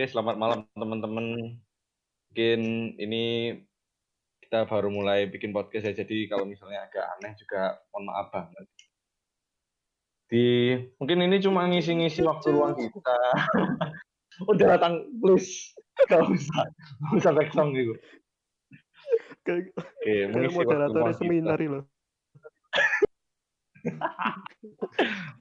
Oke, 0.00 0.16
selamat 0.16 0.36
malam 0.40 0.64
teman-teman. 0.72 1.60
Mungkin 2.32 2.60
ini 2.96 3.52
kita 4.40 4.64
baru 4.64 4.88
mulai 4.88 5.28
bikin 5.28 5.52
podcast 5.52 5.92
ya, 5.92 5.92
jadi 5.92 6.24
kalau 6.24 6.48
misalnya 6.48 6.88
agak 6.88 7.04
aneh 7.04 7.36
juga 7.36 7.76
mohon 7.92 8.08
maaf 8.08 8.32
banget. 8.32 8.64
Di 10.32 10.46
mungkin 10.96 11.20
ini 11.20 11.36
cuma 11.44 11.68
ngisi-ngisi 11.68 12.24
waktu 12.24 12.48
luang 12.48 12.80
kita. 12.80 13.12
Udah 14.48 14.80
datang, 14.80 15.04
please. 15.20 15.76
Gak 16.08 16.24
usah, 16.32 16.64
gak 17.04 17.12
usah 17.20 17.32
back 17.36 17.52
song 17.52 17.76
gitu. 17.76 17.92
Kayak 19.44 19.68
Oke, 20.00 20.32
waktu 20.32 20.48
moderator 20.48 21.12
seminar 21.12 21.60
loh. 21.60 21.84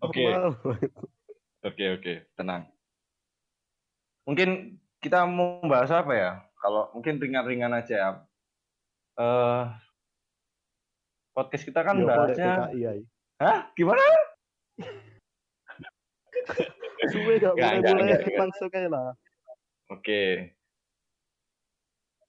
Oke. 0.03 0.23
Oke 1.63 1.83
oke, 1.95 2.13
tenang. 2.35 2.67
Mungkin 4.27 4.79
kita 4.99 5.23
mau 5.27 5.63
bahas 5.67 5.91
apa 5.91 6.11
ya? 6.15 6.31
Kalau 6.59 6.91
mungkin 6.91 7.19
ringan-ringan 7.19 7.71
aja 7.71 7.95
ya. 7.95 8.09
Eh 9.19 9.63
podcast 11.39 11.63
kita 11.63 11.87
kan 11.87 11.95
Yo, 11.95 12.07
ada 12.11 12.27
bahasnya, 12.27 12.53
PKI 12.67 12.99
hah? 13.39 13.59
Gimana? 13.71 14.03
Suwe 17.07 17.39
gak 17.39 17.55
mulai-mulai 17.55 18.19
langsung 18.35 18.67
aja 18.67 18.89
lah. 18.91 19.15
Oke. 19.87 20.51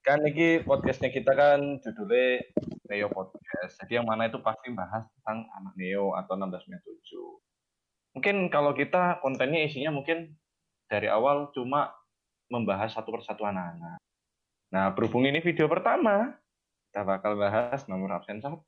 Kan 0.06 0.24
ini 0.24 0.62
podcastnya 0.62 1.10
kita 1.12 1.34
kan 1.34 1.82
judulnya 1.82 2.40
Neo 2.88 3.12
Podcast. 3.12 3.76
Jadi 3.84 4.00
yang 4.00 4.08
mana 4.08 4.30
itu 4.30 4.40
pasti 4.40 4.72
bahas 4.72 5.04
tentang 5.20 5.44
anak 5.60 5.74
Neo 5.76 6.16
atau 6.16 6.38
1697. 6.38 8.16
Mungkin 8.16 8.36
kalau 8.48 8.72
kita 8.72 9.20
kontennya 9.20 9.66
isinya 9.66 9.92
mungkin 9.92 10.38
dari 10.90 11.06
awal 11.06 11.54
cuma 11.54 11.94
membahas 12.50 12.90
satu 12.90 13.14
persatu 13.14 13.46
anak-anak. 13.46 14.02
Nah, 14.74 14.90
berhubung 14.90 15.22
ini 15.22 15.38
video 15.38 15.70
pertama, 15.70 16.34
kita 16.90 17.06
bakal 17.06 17.38
bahas 17.38 17.86
nomor 17.86 18.18
absen 18.18 18.42
satu. 18.42 18.58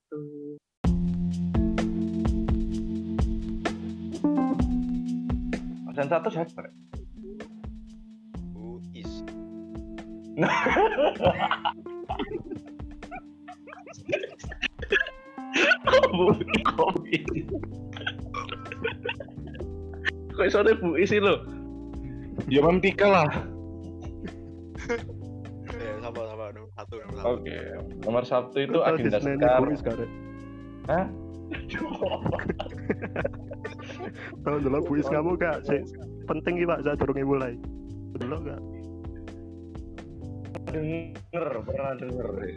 Absen 5.91 6.07
satu 6.07 6.31
siapa? 6.31 6.71
Uis. 8.55 9.11
Bu 16.13 16.29
kopi. 16.79 17.19
Kok 20.39 20.49
sore 20.55 20.79
Bu 20.79 20.95
isi 21.03 21.19
lo? 21.19 21.62
Ya 22.49 22.61
Mam 22.65 22.79
Tika 22.81 23.07
lah. 23.09 23.31
Ya, 25.73 25.93
sabar 26.03 26.25
sabar 26.31 26.49
nomor 26.53 26.71
satu 26.77 26.95
nomor 27.01 27.15
satu. 27.17 27.29
Oke, 27.39 27.59
nomor 28.05 28.23
satu 28.27 28.57
itu 28.61 28.79
agenda 28.83 29.19
ini 29.23 29.77
sekar. 29.79 29.99
Hah? 30.91 31.07
Tahu 34.43 34.57
dulu 34.65 34.79
Buis 34.89 35.07
kamu 35.07 35.37
gak 35.37 35.63
sih 35.69 35.85
penting 36.27 36.63
iki 36.63 36.67
Pak 36.67 36.83
saya 36.85 36.97
durunge 36.97 37.25
mulai. 37.25 37.55
Dulu 38.17 38.37
gak 38.49 38.61
denger, 40.73 41.47
pernah 41.69 41.93
denger. 42.01 42.27
deh. 42.41 42.55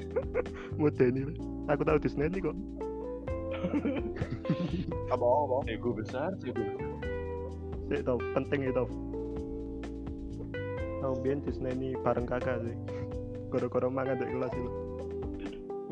modeni. 0.80 1.36
Aku 1.67 1.84
tahu 1.84 2.00
Disney 2.00 2.32
ini 2.32 2.39
kok. 2.39 2.56
Apa 5.12 5.26
apa? 5.26 5.58
Ego 5.67 5.92
besar, 5.92 6.32
ego 6.48 6.64
besar. 6.64 6.92
Sik 7.92 8.02
tau 8.08 8.17
penting 8.34 8.72
itu. 8.72 8.86
Tahu 11.06 11.22
biyen 11.22 11.38
Disney 11.45 11.70
ini 11.70 11.94
bareng 12.02 12.25
kakak 12.25 12.66
sih. 12.66 12.73
Koro-koro 13.53 13.94
mangan 13.94 14.17
di 14.17 14.25
kelas 14.25 14.50
itu. 14.58 14.72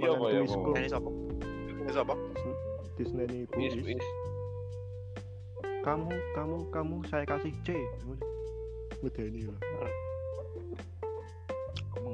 Iya, 0.01 0.17
tuisku. 0.17 0.73
Pak. 0.73 0.81
Ini 0.81 0.89
siapa? 0.89 1.09
Ini 1.69 1.91
siapa? 1.93 2.13
Disney 2.97 3.23
ini 3.29 3.39
buis. 3.53 4.01
Kamu 5.85 6.09
kamu 6.33 6.57
kamu 6.73 6.95
saya 7.13 7.29
kasih 7.29 7.53
C. 7.61 7.77
Modeni 9.05 9.45
lah. 9.53 9.61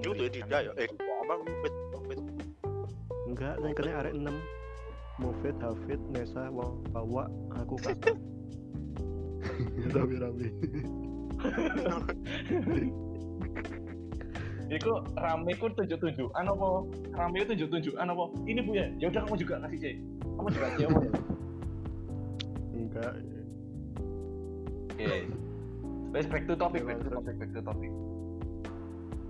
Itu 0.04 0.12
dia 0.20 0.28
tidak 0.36 0.60
ya. 0.68 0.72
Eh, 0.76 0.92
apa? 1.24 1.40
Wait, 1.40 1.76
wait. 2.04 2.20
Enggak, 3.32 3.56
yang 3.64 3.76
kena 3.80 3.92
arek 4.04 4.12
6 4.12 5.24
Mufid, 5.24 5.56
Hafid, 5.64 6.02
Nesa, 6.12 6.52
Wawa, 6.52 7.32
aku 7.56 7.80
kakak 7.80 8.20
Rame-rame 9.96 10.52
Iku 14.70 14.92
rame 15.18 15.52
ku 15.58 15.66
tunjuk-tunjukan 15.74 16.46
apa? 16.46 16.68
Rame 17.18 17.36
itu 17.42 17.58
tunjuk-tunjukan 17.58 18.06
apa? 18.06 18.24
Ini 18.46 18.60
Bu 18.62 18.72
ya. 18.78 18.86
Ya 19.02 19.10
udah 19.10 19.22
kamu 19.26 19.36
juga 19.42 19.56
kasih 19.66 19.80
C. 19.82 19.86
Kamu 20.22 20.50
juga 20.54 20.68
C 20.78 20.80
apa? 20.86 21.00
Enggak, 22.78 23.14
Oke. 24.94 25.26
Wes 26.10 26.26
back 26.26 26.44
to 26.50 26.54
topic, 26.58 26.86
back 26.86 27.00
to 27.02 27.10
topic, 27.10 27.34
back 27.38 27.52
to 27.54 27.62
topic. 27.62 27.92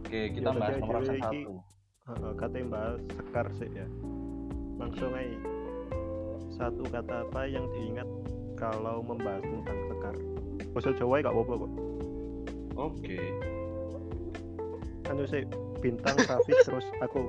Oke, 0.09 0.19
kita 0.33 0.49
Ya, 0.49 0.57
bahas 0.57 0.75
nomor 0.81 1.03
satu. 1.05 1.51
Heeh, 2.09 2.31
katanya 2.41 2.67
bahas 2.73 2.97
sekar 3.13 3.45
sih 3.53 3.69
ya 3.69 3.85
Langsung 4.81 5.13
aja 5.13 5.37
Satu 6.49 6.81
kata 6.89 7.29
apa 7.29 7.45
yang 7.45 7.69
diingat 7.69 8.09
kalau 8.57 9.05
membahas 9.05 9.45
tentang 9.45 9.77
sekar 9.85 10.15
Bahasa 10.73 10.89
Jawa 10.97 11.21
ya 11.21 11.29
gak 11.29 11.35
apa-apa 11.37 11.53
kok 11.53 11.88
Oke. 12.79 13.19
Anu 15.11 15.27
sih, 15.27 15.43
bintang, 15.83 16.15
Raffi, 16.31 16.55
terus 16.63 16.87
aku 17.03 17.27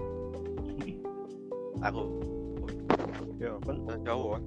Aku. 1.83 2.03
Ya 3.41 3.56
kan, 3.65 3.77
Eh, 3.89 3.99
Jauh 4.05 4.37
kan. 4.37 4.43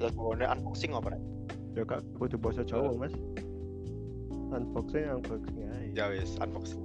Terus 0.00 0.12
mau 0.16 0.32
unboxing 0.32 0.92
apa 0.96 1.12
nih? 1.12 1.22
ya 1.76 1.84
kak, 1.84 2.00
kudu 2.16 2.40
bahasa 2.40 2.64
Jawa 2.64 2.88
mas 2.96 3.12
Unboxing, 4.48 5.04
unboxing 5.12 5.68
aja 5.68 5.92
Ya 5.92 6.04
wis, 6.08 6.40
unboxing. 6.40 6.80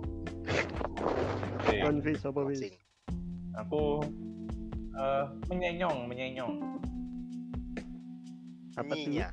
Oke. 1.63 1.75
Kan 1.79 2.03
Fis, 2.03 2.27
apa 2.27 2.43
Fis? 2.51 2.75
Aku 3.55 4.03
eh 4.91 5.25
menyenyong, 5.47 6.11
menyenyong. 6.11 6.55
Apa 8.75 8.91
tuh? 8.91 9.07
Nyinya. 9.07 9.27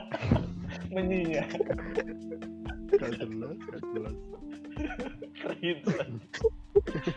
Menyinya. 0.94 1.44
Gak 3.00 3.10
jelas, 3.18 3.56
gak 3.70 3.82
jelas 3.94 4.16
gitu. 5.64 5.90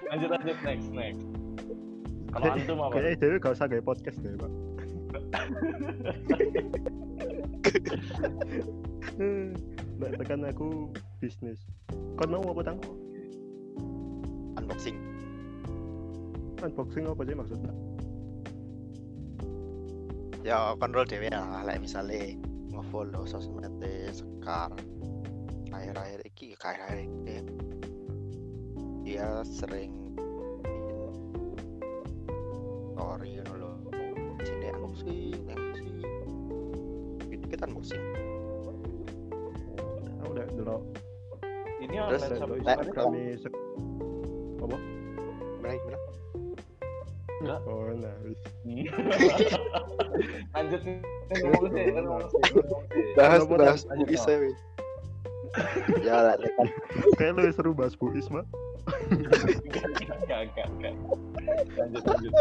lanjut 0.07 0.29
lanjut 0.29 0.57
next 0.63 0.89
next. 0.93 1.23
Kalau 2.31 2.53
antum 2.53 2.77
apa? 2.83 2.91
Kayaknya 2.99 3.17
Dewi 3.17 3.37
gak 3.39 3.53
usah 3.55 3.67
kayak 3.71 3.85
podcast 3.87 4.17
deh, 4.21 4.35
Pak. 4.37 4.51
Mbak 9.97 10.11
tekan 10.21 10.45
aku 10.45 10.91
bisnis. 11.17 11.59
Kon 12.19 12.29
mau 12.29 12.53
apa 12.53 12.61
tang? 12.73 12.79
Unboxing. 14.59 14.97
Unboxing 16.61 17.03
apa 17.09 17.21
sih 17.25 17.35
maksudnya? 17.35 17.73
Ya 20.45 20.77
kontrol 20.77 21.09
dewe 21.09 21.33
lah. 21.33 21.65
Like 21.65 21.81
misalnya 21.81 22.37
nge-follow 22.69 23.25
sosmednya 23.25 24.13
Sekar. 24.13 24.69
Akhir-akhir 25.71 26.19
iki, 26.27 26.55
akhir-akhir 26.59 26.99
iki. 27.05 27.35
Dia 29.07 29.43
sering 29.47 29.91
bikin 30.63 30.99
story 32.95 33.39
ngono 33.39 33.53
lho. 33.55 33.71
Sini 34.43 34.67
unboxing, 34.75 35.47
unboxing. 35.47 35.95
Dikit 37.27 37.59
unboxing. 37.63 38.03
Aku 40.23 40.29
udah 40.35 40.45
dulu. 40.55 40.77
Ini 41.77 41.95
Terus, 42.09 42.21
online 42.25 42.37
shop 42.39 42.49
Lek, 42.49 42.57
Instagram. 42.57 42.95
kami 42.95 43.21
sek. 43.37 43.53
Gimana 44.57 45.73
gimana? 45.77 45.99
Oh 47.69 47.93
nah, 47.93 48.17
wis. 48.25 48.41
lanjut 50.57 50.81
nih 50.83 50.97
sih, 51.29 51.37
sih, 51.37 51.53
sih. 51.69 51.93
bahas 53.13 53.45
Apa, 53.45 53.55
bahas 53.55 53.81
lanjut, 53.85 54.09
buis 54.09 54.25
Bang. 54.25 54.57
Ya 56.03 56.05
ya 56.05 56.15
lah 56.23 56.35
tekan 56.39 56.67
Kayak 57.17 57.31
lu 57.37 57.49
seru 57.53 57.71
bahas 57.73 57.93
Bu 57.97 58.13
Isma. 58.13 58.45
Enggak, 59.11 60.53
enggak. 60.53 60.93
Lanjut 61.77 62.03
lanjut. 62.05 62.31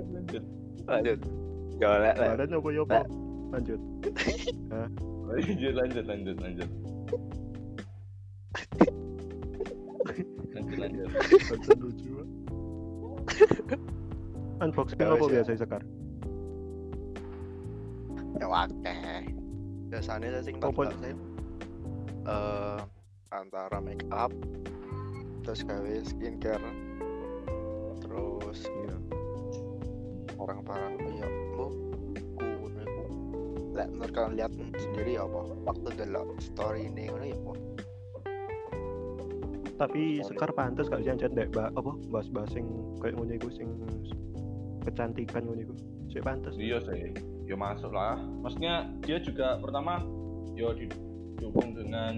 Lanjut. 0.00 0.42
lanjut 0.88 1.18
ya 1.80 1.88
lah 1.88 2.12
lah 2.16 2.26
ya, 2.74 2.82
Pak? 2.84 3.04
Lanjut. 3.50 3.80
Lanjut 5.30 5.72
lanjut 5.74 6.04
lanjut 6.08 6.36
lanjut. 6.42 6.70
Lanjut 10.54 10.78
lanjut. 10.78 11.08
Lucu. 11.78 12.10
Pak. 12.18 12.26
Unboxing 14.60 14.98
Ya, 15.00 15.08
apa 15.08 15.24
ya. 15.24 15.32
biasa 15.40 15.56
sekar? 15.56 15.82
ya 18.40 18.46
wakeh 18.48 19.28
biasanya 19.92 20.28
saya 20.32 20.42
sing 20.48 20.56
tak 20.56 20.72
Eh 22.30 22.78
antara 23.34 23.82
make 23.82 24.06
up 24.14 24.30
terus 25.42 25.66
gawe 25.66 25.94
skincare 26.06 26.70
terus 27.98 28.66
iya 28.70 28.96
barang-barang 30.38 30.94
kayak 30.98 31.30
buku 31.30 31.66
iku. 32.14 33.04
Lek 33.74 33.88
menurut 33.90 34.12
kalian 34.14 34.34
lihat 34.38 34.52
sendiri 34.78 35.18
apa? 35.18 35.40
Waktu 35.66 35.88
delok 35.98 36.38
story 36.38 36.86
ini 36.86 37.10
ngono 37.10 37.26
ya 37.26 37.34
apa 37.34 37.54
tapi 39.80 40.20
sekar 40.20 40.52
pantas 40.52 40.92
gak 40.92 41.00
sih 41.00 41.08
anjir 41.08 41.32
ndek 41.32 41.56
mbak 41.56 41.72
apa? 41.72 41.96
Bahas-bahas 42.12 42.52
sing 42.52 42.68
kayak 43.00 43.16
ngono 43.16 43.32
iku 43.32 43.48
sing 43.48 43.72
kecantikan 44.84 45.48
ngono 45.48 45.64
iku. 45.64 45.74
Sih 46.12 46.20
pantas 46.20 46.52
iya 46.60 46.76
sih. 46.84 47.16
Ya 47.48 47.56
masuk 47.56 47.88
lah. 47.88 48.20
Maksudnya 48.44 48.92
dia 49.00 49.16
juga 49.24 49.56
pertama 49.56 50.04
ya 50.52 50.76
didukung 51.36 51.74
dengan 51.74 52.14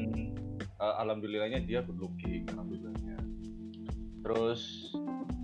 eh, 0.56 0.94
alhamdulillahnya 1.00 1.64
dia 1.64 1.82
good 1.82 1.98
looking 1.98 2.46
alhamdulillahnya 2.48 3.18
terus 4.22 4.92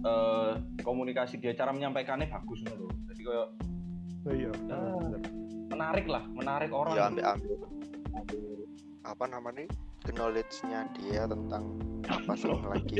eh, 0.04 0.52
komunikasi 0.80 1.38
dia 1.38 1.52
cara 1.52 1.72
menyampaikannya 1.72 2.30
bagus 2.30 2.62
loh 2.68 2.88
jadi 3.10 3.22
kayak 3.24 3.48
oh 4.26 4.34
iya 4.34 4.50
Ah. 4.68 4.96
bener. 4.98 5.20
menarik 5.68 6.06
lah 6.06 6.24
menarik 6.30 6.70
orang 6.72 6.94
ya 6.96 7.04
ambil 7.08 7.24
ambil 7.28 7.54
apa 9.06 9.24
namanya 9.24 9.64
knowledge-nya 10.08 10.88
dia 10.96 11.24
tentang 11.24 11.64
apa 12.08 12.32
sih 12.34 12.48
lagi 12.50 12.98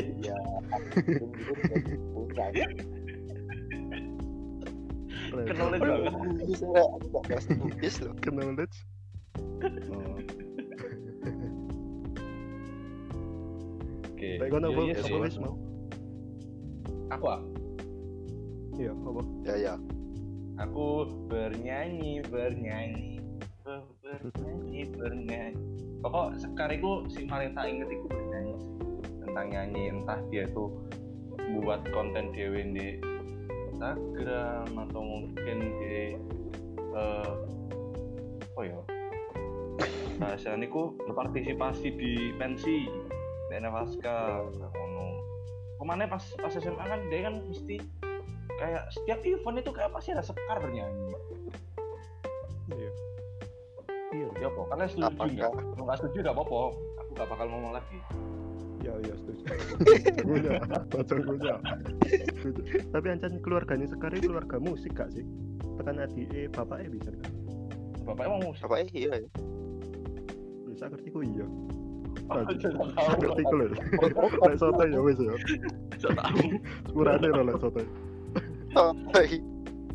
Keren. 5.29 5.45
Knowledge 5.57 5.85
banget. 5.85 6.13
Knowledge 8.25 8.77
kono 14.37 14.69
Iya, 14.69 15.01
apa 15.01 15.17
iya 15.17 15.39
aku 17.09 17.27
ah, 17.33 17.41
iya 18.77 18.91
apa? 18.93 19.21
Ya 19.49 19.55
ya. 19.57 19.75
Aku 20.59 20.87
bernyanyi 21.31 22.21
bernyanyi 22.27 23.23
ber- 23.65 23.89
bernyanyi 24.03 24.83
bernyanyi. 24.93 25.63
Pokok 26.05 26.37
sekariku 26.39 27.07
si 27.11 27.27
paling 27.27 27.57
tak 27.57 27.67
inget 27.71 27.89
iku 27.91 28.07
bernyanyi 28.07 28.55
tentang 29.25 29.47
nyanyi 29.51 29.83
entah 29.95 30.19
dia 30.31 30.47
itu 30.47 30.71
buat 31.59 31.81
konten 31.91 32.31
dewe 32.35 32.61
di 32.75 32.89
Instagram 33.75 34.69
atau 34.89 35.01
mungkin 35.01 35.59
di 35.81 36.19
eh 36.93 37.33
oh 38.59 38.65
ya? 38.67 38.81
Bahasa 40.19 40.59
niku 40.59 40.99
berpartisipasi 41.07 41.89
di 41.95 42.35
pensi 42.35 42.91
Dana 43.49 43.69
Pasca 43.71 44.17
ngono 44.69 45.05
ke 45.79 45.85
mana 45.85 46.05
pas 46.05 46.25
pas 46.35 46.53
SMA 46.53 46.85
kan 46.85 47.01
dia 47.07 47.21
kan 47.25 47.35
mesti 47.41 47.77
kayak 48.59 48.83
setiap 48.91 49.21
event 49.23 49.57
itu 49.57 49.71
kayak 49.71 49.91
pasti 49.91 50.11
ada 50.11 50.21
sekar 50.21 50.59
bernyanyi. 50.59 51.15
Iya. 52.69 52.91
Iya 54.09 54.29
ya 54.37 54.47
apa 54.49 54.61
kalian 54.67 54.89
setuju 54.89 55.07
Apakah- 55.07 55.31
nggak 55.31 55.53
kalau 55.55 55.85
nggak 55.85 55.99
setuju 55.99 56.19
nggak 56.21 56.35
apa-apa. 56.35 56.59
Aku 56.99 57.11
nggak 57.15 57.29
bakal 57.29 57.47
ngomong 57.47 57.73
lagi. 57.73 57.99
Iya 58.79 58.93
iya 59.01 59.15
setuju. 59.17 59.43
Punya 60.21 60.51
bacaan 60.87 61.21
punya 61.29 61.55
Setuju. 62.35 62.61
tapi 62.89 63.07
ancan 63.09 63.35
keluarganya 63.39 63.87
sekarang 63.87 64.19
keluarga 64.19 64.57
musik 64.59 64.93
gak 64.93 65.11
sih? 65.11 65.27
Tekan 65.77 65.99
adik 65.99 66.27
eh 66.31 66.47
bapaknya 66.49 66.89
bisa 66.91 67.11
kan 67.15 67.33
bapak 68.05 68.23
emang 68.25 68.41
musik. 68.45 68.63
Apa 68.67 68.83
eh 68.83 68.89
iya. 68.93 69.13
Ya 69.15 69.29
bisa 70.67 70.85
ngerti 70.87 71.09
ku 71.11 71.21
iya 71.23 71.47
Aku 72.29 72.45
Anjir, 72.45 72.71
tidak 72.71 72.89
tahu. 72.93 73.09
Ngerti 73.25 73.43
ku 73.49 73.55
lho 73.57 73.67
lek 74.45 74.57
soto 74.61 74.83
ya 74.85 75.01
wis 75.01 75.17
ya. 75.17 75.33
Tahu. 76.13 76.61
Sepurane 76.85 77.29
lho 77.33 77.43
lek 77.49 77.57
soto 77.57 77.81
oh 78.77 78.93
iya 79.25 79.41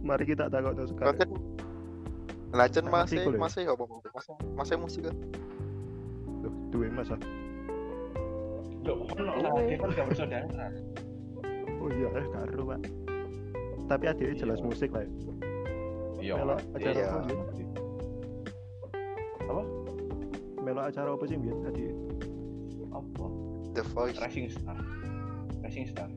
mari 0.03 0.23
kita 0.27 0.49
takut 0.49 0.75
sekarang. 0.89 1.29
Lacen 2.53 2.85
Nggak 2.85 3.05
ngerti 3.05 3.17
masih 3.17 3.37
masih 3.37 3.63
apa 3.69 3.83
masih 3.85 4.33
masih 4.57 4.75
musik 4.81 5.01
kan? 5.09 5.15
Duh, 6.43 6.53
duwe 6.73 6.89
mas 6.91 7.09
ah. 7.13 7.21
Loh, 8.83 9.07
ono 9.15 9.31
lah 9.39 9.63
dia 9.63 9.79
kan 9.79 9.89
gak 9.95 10.05
bersaudara 10.11 10.43
oh 11.79 11.89
iya 11.91 12.07
eh 12.19 12.25
karo 12.31 12.61
pak. 12.67 12.79
Tapi 13.87 14.03
adiknya 14.07 14.35
jelas 14.39 14.59
Iya. 14.59 14.65
musik 14.67 14.89
lah 14.91 15.03
ya. 15.03 15.11
iya. 16.19 16.33
Melo 16.39 16.55
acara 16.55 16.91
Iya. 16.95 17.07
apa 17.11 17.19
biyen? 17.27 17.69
Melo 20.63 20.81
acara 20.83 21.09
apa 21.15 21.23
sih 21.27 21.35
adiknya? 21.35 21.53
apa 21.55 22.12
The 23.73 23.83
Voice 23.83 24.17
Rising 24.17 24.49
Star 24.49 24.77
Rising 25.59 25.87
Star 25.87 26.09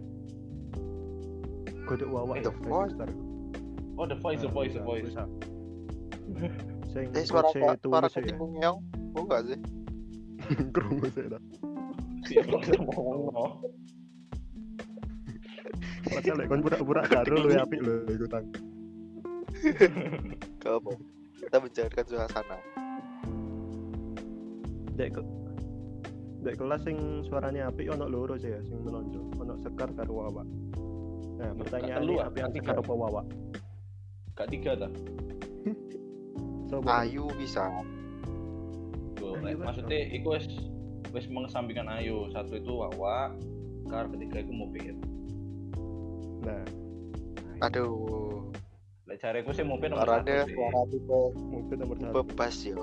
Godok 1.87 2.09
wawa 2.11 2.33
Eh, 2.35 2.43
ya, 2.43 2.51
The 2.51 2.55
Voice. 2.61 2.93
Star. 2.93 3.11
oh 3.97 4.05
The 4.05 4.17
Voice 4.17 4.41
The 4.41 4.49
Nah, 4.49 4.55
Voice 4.55 4.75
The 4.75 4.83
Voice. 4.83 5.11
Sing 6.87 7.07
eh 7.13 7.23
suara 7.23 7.49
suara 7.79 8.07
kucing 8.07 8.27
ya. 8.27 8.37
bungeong 8.37 8.79
oh 9.15 9.23
enggak 9.23 9.41
sih 9.47 9.59
Krungu 10.75 11.07
sih 11.11 11.27
dah. 11.27 11.41
kok 12.27 12.61
bisa 12.61 12.77
ngomong 12.77 13.31
no 13.31 13.47
Padahal 16.03 16.37
lek 16.39 16.47
kon 16.47 16.63
pura-pura 16.63 17.03
karo 17.03 17.35
lu 17.37 17.51
apik 17.53 17.81
lho 17.83 17.95
iku 18.09 18.27
tang. 18.27 18.47
kita 21.37 21.57
mencairkan 21.59 22.05
suasana 22.07 22.59
Dek 24.95 25.09
ke 25.13 25.23
Dek 26.45 26.61
kelas 26.61 26.83
sing 26.85 27.25
suaranya 27.25 27.73
apik 27.73 27.89
ono 27.89 28.07
loro 28.11 28.37
sih 28.37 28.53
ya 28.53 28.61
sing 28.67 28.83
menonjol. 28.83 29.25
Ono 29.41 29.55
sekar 29.63 29.89
karo 29.97 30.13
wawa. 30.13 30.43
Nah, 31.37 31.53
Gak 31.53 31.69
pertanyaannya 31.69 32.01
telu, 32.01 32.15
ah, 32.17 32.29
apik 32.33 32.65
apa 32.65 32.93
wawa? 32.93 33.23
gak 34.37 34.53
tiga 34.53 34.73
dah 34.77 34.93
Sopo? 36.69 36.87
Ayu 36.91 37.31
bisa. 37.41 37.71
Eh, 39.23 39.55
maksudnya 39.55 39.99
iku 40.11 40.35
wis 40.35 40.51
wis 41.15 41.31
mengesampingkan 41.31 41.87
Ayu. 41.87 42.27
Satu 42.35 42.59
itu 42.59 42.73
Wawa 42.75 43.31
kar 43.87 44.11
ketiga 44.11 44.43
itu 44.43 44.51
Mupin 44.51 44.99
Nah, 46.43 46.67
aduh. 47.63 48.51
Lek 49.07 49.23
cariku 49.23 49.55
sih 49.55 49.63
Mupin 49.63 49.95
nomor 49.95 50.11
suaranya 50.11 50.43
satu 50.43 50.59
suara 50.59 50.81
tipe 50.91 51.21
mungkin 51.39 51.77
nomor 51.87 51.97
tipe 52.03 52.21
bass 52.35 52.57
yo. 52.67 52.83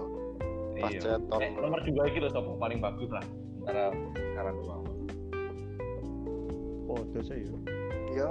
Pas 0.80 0.96
iya. 0.96 1.20
eh, 1.20 1.52
nomor 1.60 1.80
dua 1.84 2.04
gitu 2.08 2.28
sopo? 2.32 2.56
Paling 2.56 2.80
bagus 2.80 3.12
lah 3.12 3.24
antara 3.64 3.86
sekarang 4.14 4.56
dua 4.60 4.76
Oh, 6.86 7.00
itu 7.02 7.20
sih 7.26 7.40
ya. 8.14 8.28
ya. 8.28 8.30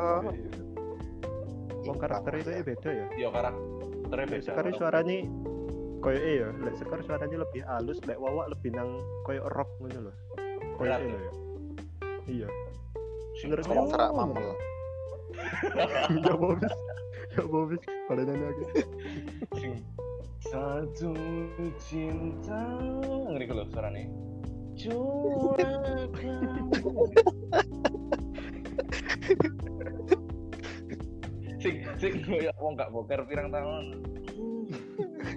Oh, 1.82 1.96
karakter 1.98 2.32
itu 2.38 2.50
ya 2.52 2.62
beda 2.62 2.90
ya. 2.92 3.06
iya 3.16 3.28
karakternya 3.28 4.12
Lek 4.12 4.28
beda 4.28 4.44
sekar 4.44 4.66
suaranya 4.76 5.16
koyo 5.98 6.18
e 6.18 6.32
ya, 6.36 6.48
lek 6.60 6.74
sekar 6.76 6.98
suaranya 7.02 7.36
lebih 7.42 7.62
halus, 7.64 7.98
lek 8.04 8.18
wawa 8.18 8.46
lebih 8.46 8.70
nang 8.70 8.90
koyo 9.22 9.42
rock 9.50 9.66
ngono 9.80 10.10
lho. 10.10 10.12
Koyo 10.76 10.90
Berat 10.90 11.00
e 11.00 11.02
ya? 11.02 11.10
lho 11.10 11.18
ya. 11.18 11.32
Iya. 12.22 12.48
Sing- 13.34 13.48
Menurut 13.50 13.64
serak 13.66 13.86
serak 13.88 14.10
mamel 14.12 14.46
ya 16.28 16.34
bobis. 16.36 16.74
Ya 17.32 17.42
bobis. 17.48 17.80
Pada 18.06 18.22
nanya 18.22 18.46
aku. 18.46 18.62
sing 19.56 19.72
satu 20.42 21.10
cinta 21.80 22.62
ngeri 23.32 23.46
kalau 23.48 23.64
suaranya 23.72 24.04
sing 31.62 31.76
sing 32.00 32.12
kayak 32.26 32.54
wong 32.58 32.74
gak 32.74 32.90
boker 32.90 33.22
pirang 33.28 33.52
tahun. 33.52 33.84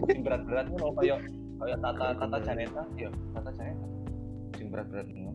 Sing 0.10 0.20
berat 0.26 0.42
berat 0.48 0.66
ngono 0.72 0.96
kayak 0.98 1.20
kayak 1.62 1.78
tata 1.84 2.08
tata 2.18 2.38
janeta 2.42 2.82
ya 2.98 3.10
tata 3.36 3.52
janeta. 3.54 3.86
Sing 4.58 4.68
berat 4.72 4.88
berat 4.90 5.08
ngono 5.10 5.34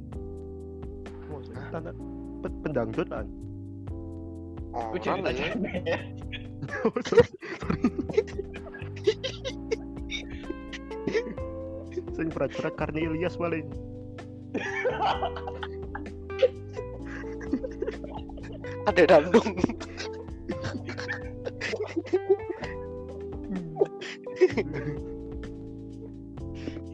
Oh, 1.30 1.38
tanda 1.70 1.94
pe- 2.42 2.58
pendangdut 2.66 3.06
kan. 3.06 3.26
oh 4.74 4.90
tata 4.98 5.30
ya. 5.30 5.46
Janeta. 5.54 5.96
Oh, 6.86 6.92
sorry. 7.06 7.30
Sing 12.20 12.28
berat-berat 12.28 12.76
karena 12.76 13.08
Ilyas 13.08 13.40
paling. 13.40 13.64
ada 18.84 19.02
dandung 19.08 19.56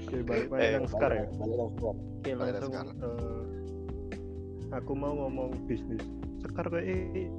Oke, 0.07 0.17
balik 0.23 0.47
Eh, 0.55 0.71
yang 0.79 0.87
sekar 0.87 1.11
ya. 1.11 1.25
balik 1.27 1.59
yang 1.59 1.71
sekar 1.75 1.95
Oke, 2.23 2.31
langsung 2.39 2.73
eh, 3.03 3.43
aku 4.71 4.93
mau 4.95 5.13
ngomong 5.17 5.51
bisnis. 5.67 6.03
Sekar 6.39 6.71
kayak 6.71 7.31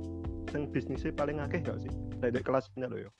yang 0.51 0.63
bisnisnya 0.71 1.11
paling 1.13 1.39
akeh 1.39 1.63
gak 1.63 1.79
sih? 1.79 1.91
Dari 2.19 2.39
kelasnya 2.43 2.87
lo 2.87 2.97
ya. 2.99 3.11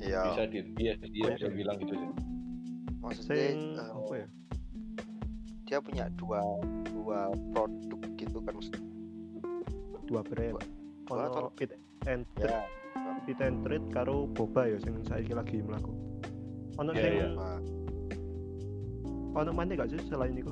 iya 0.00 0.24
bisa 0.32 0.42
di 0.48 0.58
dia 0.74 0.92
dia 0.96 1.28
Oh, 1.28 1.32
bisa 1.36 1.46
iya. 1.46 1.54
bilang 1.54 1.76
gitu 1.76 1.92
sih 1.92 2.08
maksudnya 3.00 3.36
Sing 3.36 3.58
eh, 3.76 3.88
apa 3.90 4.14
ya? 4.16 4.26
dia 5.70 5.78
punya 5.78 6.04
dua 6.18 6.42
dua 6.90 7.30
produk 7.54 8.00
gitu 8.18 8.38
kan 8.42 8.52
maksudnya 8.54 8.82
dua 10.10 10.20
brand. 10.26 10.58
Dua. 11.06 11.22
Atau 11.30 11.46
ono 11.46 11.50
fit 11.54 11.70
and 12.10 12.26
treat. 12.34 12.50
Ya. 12.50 12.62
Fit 13.22 13.38
and 13.38 13.62
treat 13.62 13.84
karo 13.94 14.26
boba 14.26 14.66
ya 14.66 14.78
sing 14.82 14.98
saiki 15.06 15.30
lagi 15.30 15.62
mlaku. 15.62 15.94
Ono 16.82 16.90
Iya, 16.90 17.02
sing 17.02 17.12
iya. 17.14 17.28
apa 17.30 17.48
ono 19.30 19.50
mana 19.54 19.78
gak 19.78 19.94
sih 19.94 20.02
selain 20.10 20.34
itu 20.34 20.50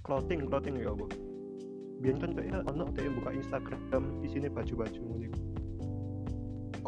clothing 0.00 0.48
clothing 0.48 0.74
ya 0.80 0.90
apa? 0.90 1.06
Biar 2.00 2.16
kan 2.16 2.30
kayak 2.32 2.64
ono 2.64 2.88
dia 2.96 3.12
buka 3.12 3.30
Instagram 3.36 4.02
isinya 4.24 4.48
baju-baju 4.50 5.00
ngono 5.04 5.24
iku. 5.28 5.38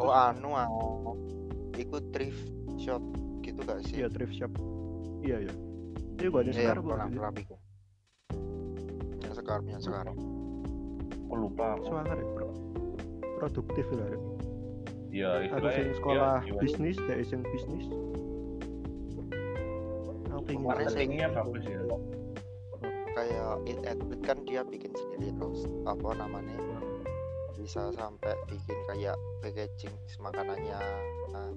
oh 0.01 0.09
anu 0.09 0.49
ah 0.57 0.65
ikut 1.75 2.03
thrift 2.13 2.43
shop 2.77 3.01
gitu 3.41 3.59
gak 3.65 3.79
sih? 3.85 4.01
Iya 4.01 4.07
thrift 4.09 4.35
shop. 4.35 4.51
Iya 5.23 5.49
ya 5.49 5.53
itu 6.13 6.29
gua 6.29 6.45
ada 6.45 6.51
Iya, 6.53 6.59
sekarang 6.61 6.83
pernah 6.85 7.05
bukan 7.09 7.17
pernah 7.17 7.33
pikir 7.33 7.57
yang 9.23 9.33
sekarang 9.35 9.65
yang 9.67 9.81
sekarang. 9.81 10.15
Aku 11.27 11.35
lupa. 11.35 11.67
ya 11.81 12.25
bro. 12.37 12.49
Produktif 13.41 13.85
lah 13.91 14.07
ya. 14.07 14.19
Iya, 15.13 15.29
sing 15.73 15.89
dia 15.89 15.97
sekolah 15.97 16.33
jiwa- 16.41 16.61
bisnis 16.61 16.97
dari 17.05 17.23
sing 17.25 17.41
bisnis. 17.49 17.85
Marketingnya 20.53 21.27
bagus 21.33 21.65
ya. 21.65 21.81
kayak 23.13 23.61
it 23.69 23.77
Athlete 23.85 24.23
kan 24.25 24.37
dia 24.41 24.65
bikin 24.65 24.89
sendiri 24.89 25.37
terus 25.37 25.69
apa 25.85 26.17
namanya 26.17 26.57
bisa 27.63 27.95
sampai 27.95 28.35
bikin 28.45 28.75
kayak 28.85 29.15
packaging 29.39 29.95
makanannya 30.19 30.75
nah, 31.31 31.47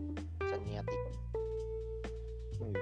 seniatik 0.46 1.00
Iya. 2.56 2.78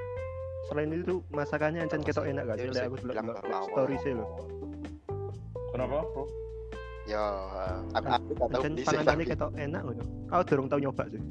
selain 0.68 0.92
itu 0.92 1.18
masakannya 1.28 1.82
ancam 1.82 1.98
ketok 1.98 2.28
enak 2.28 2.44
gak 2.46 2.56
sih 2.60 2.68
bisa 2.68 2.84
aku 2.84 2.96
bilang 3.00 3.26
story 3.66 3.96
sih 3.98 4.12
lo 4.12 4.28
Kenapa, 5.72 6.06
Bro? 6.06 6.24
ya 7.04 7.20
aku 7.90 8.06
aku 8.06 8.30
gak 8.38 8.48
tahu 8.54 8.62
panganannya 8.86 9.24
ketok 9.26 9.52
enak 9.56 9.80
ngono 9.82 10.04
aku 10.28 10.42
durung 10.46 10.68
tau 10.68 10.78
nyoba 10.78 11.04
sih 11.08 11.22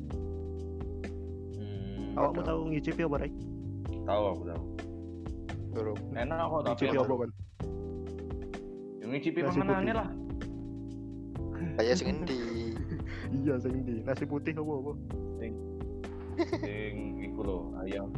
Hmm, 1.53 2.17
awakmu 2.19 2.41
tahu. 2.41 2.57
tau 2.59 2.69
ngicipi 2.69 3.01
apa 3.01 3.15
Rai? 3.15 3.31
tahu 4.03 4.23
aku 4.27 4.43
tahu. 4.45 4.63
belum 5.71 5.97
Enak 6.13 6.37
kok 6.43 6.59
tapi 6.59 6.69
ngicipi 6.73 6.97
apa 6.97 7.13
kan? 7.15 7.29
yang 8.99 9.09
ngicipi 9.09 9.39
panganannya 9.41 9.93
lah. 9.93 10.09
Kayak 11.77 11.95
sing 11.97 12.23
di 12.25 12.39
iya 13.43 13.57
sing 13.61 13.83
di 13.85 14.01
nasi 14.05 14.23
putih 14.25 14.53
apa 14.57 14.73
apa 14.73 14.93
Sing 16.65 17.13
iku 17.21 17.45
lho, 17.45 17.59
ayam. 17.85 18.09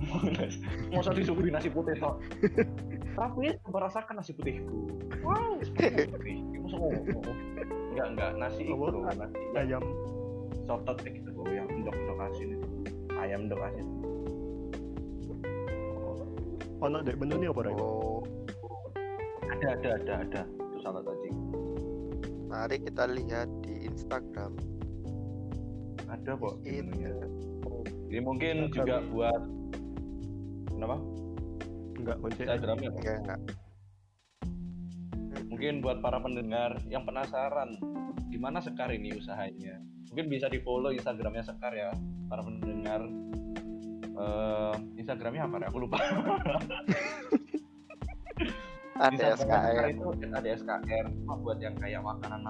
Masa 0.96 1.12
disuguhi 1.12 1.52
nasi 1.52 1.68
putih 1.68 2.00
tok. 2.00 2.24
Tapi 3.20 3.52
ya 3.52 3.54
merasakan 3.68 4.20
nasi 4.20 4.32
putihku. 4.36 4.88
Wow, 5.20 5.60
nasi 5.60 5.72
putih. 6.16 6.40
Semua. 6.68 6.96
Enggak, 7.92 8.08
enggak 8.16 8.32
nasi 8.40 8.62
iku 8.68 8.88
lho, 8.88 9.00
nasi 9.04 9.40
ayam 9.60 9.84
sotot 10.66 10.98
kayak 11.04 11.22
gitu 11.22 11.30
loh, 11.36 11.48
yang 11.52 11.68
endok-endok 11.70 12.20
asin 12.32 12.56
itu. 12.56 12.68
Ayam 13.20 13.52
endok 13.52 13.62
asin. 13.68 13.88
ono 16.76 17.02
dek 17.02 17.18
menu 17.18 17.40
ini 17.40 17.48
apa 17.50 17.66
Rai? 17.66 17.74
oh 17.80 18.22
Ada, 19.48 19.80
ada, 19.80 19.90
ada, 19.96 20.14
ada. 20.22 20.42
Itu 20.44 20.78
salah 20.84 21.02
tadi. 21.02 21.30
Mari 22.56 22.80
kita 22.80 23.04
lihat 23.12 23.52
di 23.68 23.84
Instagram 23.84 24.56
Ada 26.08 26.40
kok 26.40 26.56
Itu. 26.64 26.88
menunya. 26.88 27.12
Ini 28.08 28.20
mungkin 28.24 28.56
Instagram. 28.72 28.72
juga 28.72 28.96
buat 29.12 29.42
kenapa? 30.72 30.98
enggak 32.00 32.18
kunci 32.24 32.42
Instagramnya 32.48 32.90
Pak? 32.92 33.00
enggak 33.04 33.18
enggak 33.20 33.40
mungkin 35.52 35.74
buat 35.84 35.98
para 36.00 36.20
pendengar 36.20 36.72
yang 36.88 37.04
penasaran 37.04 37.76
gimana 38.32 38.64
Sekar 38.64 38.92
ini 38.92 39.16
usahanya 39.16 39.80
mungkin 40.12 40.32
bisa 40.32 40.48
di 40.48 40.64
follow 40.64 40.96
Instagramnya 40.96 41.44
Sekar 41.44 41.76
ya 41.76 41.92
para 42.32 42.40
pendengar 42.40 43.04
Eh, 44.16 44.76
Instagramnya 44.96 45.44
apa 45.44 45.60
ya? 45.60 45.68
Aku 45.68 45.78
lupa. 45.84 46.00
ada 48.96 49.36
SKR 49.36 49.92
itu 49.92 50.08
ada 50.32 50.50
SKR. 50.56 51.06
Cuma 51.12 51.36
buat 51.44 51.60
yang 51.60 51.76
kayak 51.76 52.00
makanan 52.00 52.48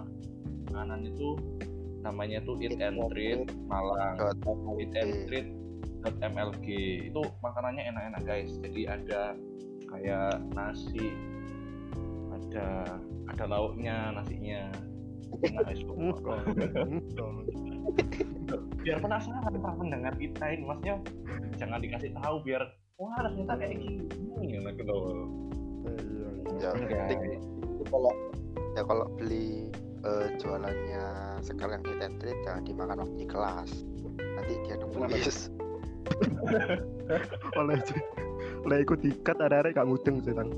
makanan 0.69 0.99
itu 1.09 1.37
namanya 2.05 2.37
tuh 2.45 2.61
Eat 2.61 2.77
and 2.77 3.01
Treat 3.09 3.49
Malang. 3.65 4.17
Eat 4.77 4.93
and 4.93 5.25
Treat 5.25 5.47
MLG 6.05 6.65
itu 7.09 7.21
makanannya 7.41 7.89
enak-enak 7.89 8.21
guys. 8.29 8.53
Jadi 8.61 8.85
ada 8.85 9.33
kayak 9.89 10.37
nasi, 10.53 11.17
ada 12.29 12.85
ada 13.33 13.43
lauknya, 13.49 14.13
nasinya. 14.13 14.69
Enak 15.41 15.65
guys 15.65 15.81
biar 18.85 19.01
penasaran 19.01 19.41
para 19.41 19.73
pendengar 19.73 20.13
kita 20.13 20.45
ini 20.53 20.63
maksudnya 20.69 21.01
jangan 21.57 21.81
dikasih 21.81 22.13
tahu 22.13 22.37
biar 22.45 22.61
wah 23.01 23.17
ternyata 23.17 23.57
kayak 23.57 23.81
gini 23.81 24.05
ya 24.45 24.69
gitu 24.69 24.85
loh 24.85 25.25
Iya, 25.85 26.24
ya 26.59 26.71
penting 26.75 27.19
itu 27.39 27.83
kalau 27.91 28.13
ya 28.75 28.81
kalau 28.83 29.05
beli 29.19 29.69
eh, 30.03 30.27
jualannya 30.39 31.05
sekarang 31.43 31.81
hit 31.83 31.99
and 32.01 32.15
treat 32.21 32.37
jangan 32.43 32.63
dimakan 32.63 32.97
waktu 33.03 33.17
di 33.23 33.27
kelas. 33.27 33.71
Nanti 34.15 34.53
dia 34.67 34.75
nulis 34.79 35.49
oleh 37.59 37.77
oleh 38.61 38.77
ikut 38.85 38.99
dikat 39.01 39.37
ada-ada 39.41 39.73
gak 39.73 39.87
mudeng 39.89 40.21
sih 40.21 40.35
tang. 40.35 40.49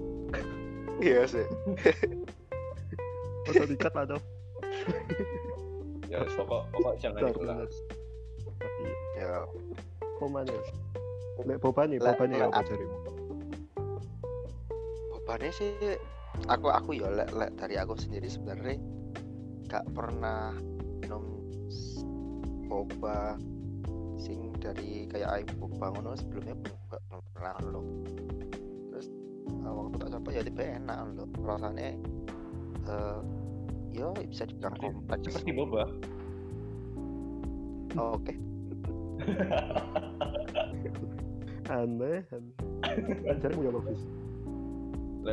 Iya 1.00 1.24
sih. 1.30 1.46
Atau 3.48 3.66
dikat 3.70 3.94
lah 3.96 4.06
tuh 4.12 4.22
ya 6.08 6.24
pokok 6.24 6.62
pokok 6.72 6.94
jangan 7.04 7.20
Betul, 7.20 7.34
dikelas 7.36 7.74
ya 9.20 9.32
Komane. 10.18 10.58
Lek 11.46 11.62
boba 11.62 11.86
nih, 11.86 12.02
boba 12.02 12.26
nih 12.26 12.42
apa? 12.42 12.66
Bebannya 15.28 15.52
sih 15.52 15.76
aku 16.48 16.72
aku 16.72 16.96
ya 16.96 17.12
lek, 17.12 17.36
lek 17.36 17.52
dari 17.60 17.76
aku 17.76 18.00
sendiri 18.00 18.32
sebenarnya 18.32 18.80
gak 19.68 19.84
pernah 19.92 20.56
minum 21.04 21.44
boba 22.72 23.36
sing 24.16 24.56
dari 24.56 25.04
kayak 25.12 25.28
air 25.36 25.50
boba 25.60 25.92
ngono 25.92 26.16
sebelumnya 26.16 26.56
belum 26.56 26.80
gak 26.88 27.02
belum 27.12 27.20
pernah 27.36 27.56
loh. 27.68 27.84
Terus 28.88 29.08
eh, 29.52 29.68
waktu 29.68 29.96
tak 30.00 30.16
coba 30.16 30.30
ya 30.32 30.42
tiba 30.48 30.64
enak 30.80 30.96
loh. 31.12 31.28
Rasanya 31.44 31.92
eh 32.88 33.20
yo 33.92 34.16
bisa 34.16 34.48
dibilang 34.48 34.80
Seperti- 34.80 34.96
kompleks. 34.96 35.24
seperti 35.28 35.52
boba 35.52 35.84
Oh, 37.98 38.14
oke. 38.16 38.30
Aneh, 41.68 42.22
aneh. 42.30 42.54
Carimu 43.42 43.62
ya 43.66 43.72
bagus. 43.74 44.06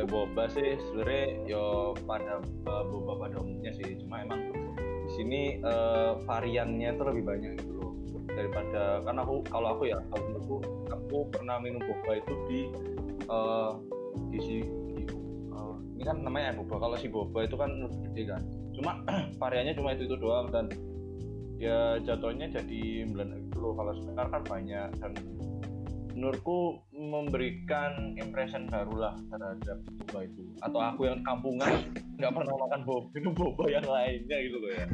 Boba 0.03 0.51
sih 0.51 0.75
sebenarnya 0.91 1.25
yo 1.47 1.95
pada 2.03 2.43
eh, 2.43 2.83
boba 2.91 3.27
pada 3.27 3.39
umumnya 3.39 3.71
sih. 3.71 3.95
Cuma 4.03 4.27
emang 4.27 4.51
di 5.07 5.11
sini 5.15 5.41
eh, 5.63 6.11
variannya 6.27 6.91
itu 6.91 7.03
lebih 7.07 7.23
banyak 7.23 7.51
gitu 7.63 7.71
loh. 7.79 7.91
Daripada 8.35 8.99
kan 9.07 9.15
aku 9.23 9.47
kalau 9.47 9.79
aku 9.79 9.83
ya 9.87 9.99
kalau 10.11 10.23
menurutku 10.27 10.57
aku 10.91 11.17
pernah 11.31 11.55
minum 11.63 11.79
boba 11.79 12.11
itu 12.19 12.33
di 12.51 12.61
eh, 13.23 13.71
di 14.35 14.39
si 14.43 14.55
di, 14.99 15.03
eh, 15.55 15.75
ini 15.95 16.03
kan 16.03 16.17
namanya 16.19 16.59
boba. 16.59 16.75
Kalau 16.89 16.95
si 16.99 17.07
boba 17.07 17.47
itu 17.47 17.55
kan 17.55 17.71
gede 18.11 18.23
kan. 18.27 18.41
Cuma 18.75 18.91
variannya 19.41 19.77
cuma 19.79 19.95
itu 19.95 20.11
itu 20.11 20.19
doang 20.19 20.51
dan 20.51 20.67
ya 21.55 21.95
jatuhnya 22.03 22.51
jadi 22.51 23.07
melenak 23.07 23.39
gitu 23.47 23.57
loh. 23.63 23.73
Kalau 23.79 23.95
sekarang 23.95 24.31
kan 24.33 24.43
banyak 24.43 24.89
dan 24.99 25.11
menurutku 26.15 26.79
memberikan 26.95 28.15
impression 28.15 28.71
barulah 28.71 29.19
terhadap 29.27 29.77
boba 29.99 30.19
itu 30.23 30.43
atau 30.63 30.79
aku 30.79 31.11
yang 31.11 31.19
kampungan 31.27 31.91
nggak 32.15 32.31
pernah 32.31 32.55
makan 32.55 32.81
boba 32.87 33.07
minum 33.11 33.33
boba 33.35 33.63
yang 33.67 33.83
lainnya 33.83 34.37
gitu 34.39 34.57
loh 34.57 34.71
ya 34.71 34.85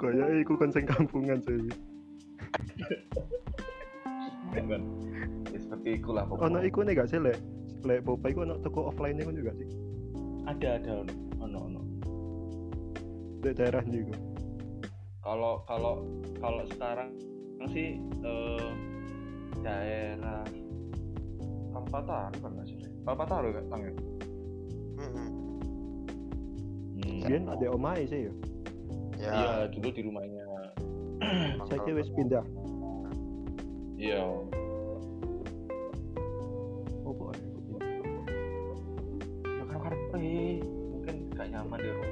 Kayak 0.00 0.32
iku 0.40 0.56
kan 0.56 0.72
sing 0.72 0.88
kampungan 0.88 1.36
sih. 1.44 1.60
kan 4.48 4.64
ya, 5.52 5.58
seperti 5.60 5.88
itulah 6.00 6.24
Ono 6.24 6.32
pokoknya 6.40 6.64
iku 6.64 6.80
nih 6.88 6.96
gak 6.96 7.08
sih 7.12 7.20
lek 7.20 7.36
lek 7.84 8.00
boba 8.08 8.32
iku 8.32 8.48
ono 8.48 8.56
toko 8.64 8.88
offline-nya 8.88 9.28
kan 9.28 9.36
juga 9.36 9.52
sih. 9.60 9.68
ada 10.48 10.68
ada 10.80 10.92
ono 11.36 11.58
ono 11.68 11.80
Di 13.44 13.52
daerah 13.52 13.84
iku. 13.84 14.16
kalau 15.20 15.60
kalau 15.68 16.00
kalau 16.40 16.64
sekarang 16.72 17.12
sih 17.68 18.00
eh, 18.24 18.70
daerah 19.60 20.44
Kalpataru 21.70 22.36
kan 22.40 22.50
nggak 22.56 22.66
sih 22.66 22.76
Kalpataru 23.04 23.48
kan 23.52 23.64
tang 23.68 23.82
ya 23.84 23.92
Mm-mm. 25.00 25.28
Hmm. 27.00 27.20
Biyen 27.24 27.44
ada 27.48 27.66
omahe 27.72 28.04
sih 28.04 28.28
ya. 28.28 28.32
ya. 29.16 29.32
Iya 29.32 29.52
dulu 29.72 29.88
di 29.88 30.00
rumahnya. 30.04 30.44
Saya 31.68 31.80
kalau- 31.80 31.96
wis 31.96 32.08
pindah. 32.12 32.44
iya. 33.96 34.20
Ini? 34.20 34.44
ya 39.40 39.64
kan 39.68 39.78
karpe 39.80 40.28
mungkin 40.92 41.16
gak 41.32 41.46
nyaman 41.48 41.78
di 41.80 41.88
rumah. 41.88 42.10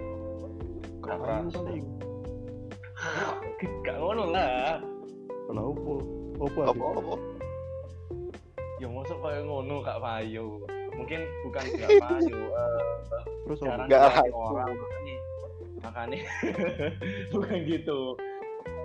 Gak 1.04 1.16
kerasa 1.20 1.60
gak 3.84 3.96
ngono 4.00 4.24
lah 4.32 4.80
Lah 5.48 5.64
opo? 5.64 5.92
Opo 6.38 6.58
Apa 6.62 6.82
ae? 6.84 6.98
apa? 6.98 7.14
ya 8.78 8.86
masuk 8.86 9.18
kayak 9.18 9.42
ngono 9.42 9.82
gak 9.82 9.98
payu 9.98 10.62
mungkin 10.94 11.18
bukan 11.42 11.64
gak 11.74 11.90
payu 12.04 12.38
eh, 12.46 12.82
Terus 13.42 13.58
jarang 13.58 13.82
opo? 13.82 13.90
Nggak 13.90 13.98
dilatih 14.06 14.22
payu. 14.22 14.38
orang 14.38 14.70
makanya 14.70 15.16
makanya 15.78 16.18
bukan 17.34 17.58
gitu 17.66 17.98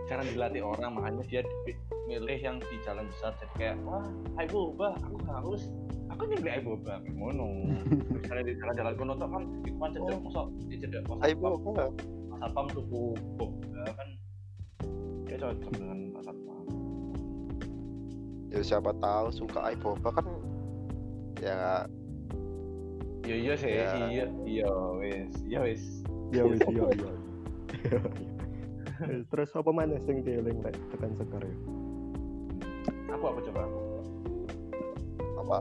jarang 0.04 0.28
dilatih 0.28 0.62
orang 0.64 0.92
makanya 0.92 1.22
dia 1.24 1.42
di- 1.62 1.78
milih 2.04 2.40
yang 2.40 2.58
di 2.60 2.76
jalan 2.82 3.06
besar 3.08 3.32
jadi 3.36 3.54
kayak 3.54 3.76
wah 3.84 4.02
ayo 4.36 4.50
boba 4.50 4.98
aku 5.00 5.16
harus 5.24 5.62
aku 6.10 6.22
nyembeli 6.26 6.52
ayo 6.52 6.62
boba 6.68 6.94
ngono 7.08 7.46
misalnya 8.18 8.44
di 8.44 8.54
jalan-jalan 8.58 8.94
kono 8.96 9.14
tuh 9.14 9.30
kan 9.30 9.44
itu 9.62 9.78
kan 9.78 9.90
cedek 9.94 10.18
mosok 10.20 10.46
di 10.66 10.76
cedek 10.76 11.02
mosok 11.06 11.22
Ayo 11.22 11.36
apa? 11.38 11.86
pasar 12.32 12.50
pam 12.50 12.66
tuku 12.68 13.04
boba 13.36 13.84
kan 13.94 14.08
dia 15.24 15.38
cocok 15.38 15.70
dengan 15.72 15.98
pasar 16.12 16.34
pam 16.36 16.53
Ya 18.54 18.62
siapa 18.62 18.94
tahu 19.02 19.34
suka 19.34 19.74
iBoba 19.74 20.14
kan 20.14 20.26
ya 21.42 21.90
iya 23.26 23.36
iya 23.36 23.54
sih 23.58 23.70
Ya. 23.74 23.90
iya 24.08 24.26
iya 24.46 24.70
wis 25.02 25.34
iya 25.50 25.60
wis 25.66 25.84
Ya 26.30 26.44
wis 26.46 26.62
iya 26.74 26.84
iya. 26.94 27.12
Eh, 29.10 29.22
Terus 29.34 29.50
apa 29.58 29.74
mana 29.74 29.98
sing 30.06 30.22
dieling 30.22 30.62
lek 30.62 30.78
tekan 30.94 31.12
sekar 31.18 31.42
ya? 31.42 31.56
aku 33.14 33.26
apa 33.30 33.40
coba 33.46 33.62
apa? 35.40 35.58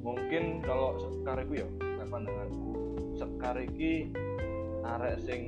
mungkin 0.00 0.62
kalau 0.62 0.94
sekar 0.96 1.42
iku 1.42 1.66
ya 1.66 1.68
nek 1.98 2.08
pandanganku 2.08 2.72
sekar 3.18 3.56
iki 3.58 4.14
arek 4.86 5.18
sing 5.26 5.42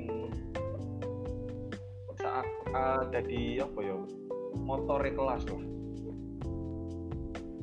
saat 2.19 2.43
ada 2.75 3.19
di 3.23 3.57
apa 3.63 3.79
ya 3.79 3.95
motor 4.59 4.99
kelas 5.01 5.47
lah 5.47 5.63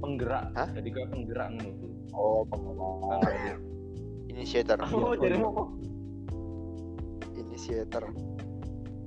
penggerak. 0.07 0.45
Hah? 0.55 0.69
jadi 0.71 0.89
kayak 0.95 1.09
penggerak 1.11 1.49
ngono. 1.59 1.87
Oh, 2.15 2.43
pengalaman. 2.47 3.59
Initiator. 4.31 4.79
oh 4.95 5.15
jadi 5.19 5.43
apa? 5.43 5.65
Initiator. 7.35 8.05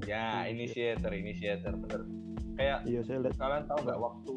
ya 0.07 0.41
initiator 0.49 1.11
initiator 1.13 1.73
bener. 1.79 2.01
Kayak 2.57 2.77
Iya 2.83 2.99
saya 3.05 3.23
lihat. 3.23 3.37
kalian 3.39 3.63
tahu 3.69 3.79
nggak 3.87 3.99
waktu 4.01 4.35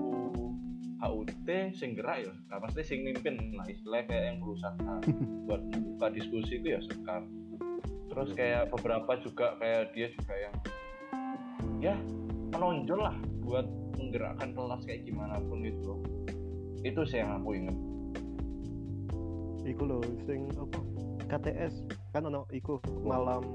HUT 1.02 1.48
sing 1.74 1.98
gerak 1.98 2.22
ya? 2.22 2.32
Nah, 2.52 2.62
pasti 2.62 2.86
sing 2.86 3.02
mimpin 3.02 3.34
lah 3.58 3.66
istilahnya 3.66 4.06
kayak 4.06 4.24
yang 4.30 4.38
berusaha 4.38 4.94
buat 5.50 5.62
membuka 5.74 6.06
diskusi 6.14 6.62
itu 6.62 6.78
ya 6.78 6.80
sekar. 6.84 7.26
Terus 8.12 8.30
kayak 8.36 8.70
beberapa 8.70 9.16
juga 9.18 9.56
kayak 9.58 9.96
dia 9.96 10.12
juga 10.14 10.34
yang 10.38 10.54
ya 11.82 11.94
menonjol 12.54 13.00
lah 13.00 13.16
buat 13.42 13.66
menggerakkan 13.98 14.54
kelas 14.54 14.82
kayak 14.86 15.02
gimana 15.08 15.40
pun 15.42 15.64
itu 15.66 15.98
itu 16.82 17.00
sih 17.06 17.22
yang 17.22 17.38
aku 17.42 17.54
inget 17.54 17.76
iku 19.62 19.86
lho 19.86 19.98
sing 20.26 20.50
apa? 20.58 20.78
KTS 21.30 21.86
kan 22.12 22.26
ono 22.28 22.44
iku 22.50 22.82
malam 23.06 23.46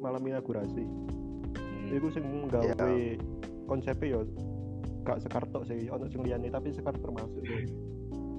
malam 0.00 0.22
inaugurasi. 0.24 0.82
Hmm. 0.82 1.92
iku 1.92 2.08
sing 2.08 2.24
nggawe 2.48 3.20
konsepnya 3.68 4.16
ya 4.16 4.20
gak 5.04 5.20
sekar 5.22 5.44
tok 5.52 5.68
sih 5.68 5.86
ono 5.92 6.08
sing 6.08 6.24
liyane 6.24 6.48
tapi 6.48 6.72
sekar 6.72 6.96
termasuk. 6.96 7.44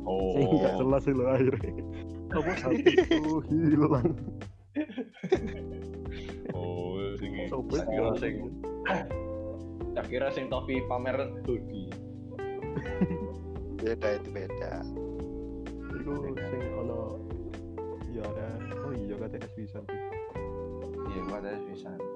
Oh. 0.03 0.35
Sing 0.35 0.45
gak 0.59 0.75
jelas 0.81 1.01
sih 1.05 1.13
lho 1.13 1.25
akhirnya. 1.29 1.73
Apa 2.33 2.51
hatiku 2.65 3.39
hilang? 3.53 4.09
Oh 6.57 6.97
sing 7.21 7.31
Sopo 7.47 7.77
kira 7.77 8.11
sing 8.17 8.35
tak 9.93 10.05
kira 10.09 10.27
sing 10.33 10.49
topi 10.49 10.81
pamer 10.89 11.29
hoodie 11.45 11.93
Beda 13.83 14.15
itu 14.15 14.31
beda. 14.31 14.79
iku 15.99 16.15
sing 16.39 16.63
ono 16.79 17.19
ya 18.15 18.23
ada. 18.23 18.55
Oh 18.87 18.95
iya 18.95 19.19
KTS 19.19 19.51
bisa 19.59 19.83
sih. 19.83 19.99
Iya 21.11 21.19
gua 21.27 21.43
ada 21.43 21.59
bisa 21.67 21.91
terus 21.91 22.15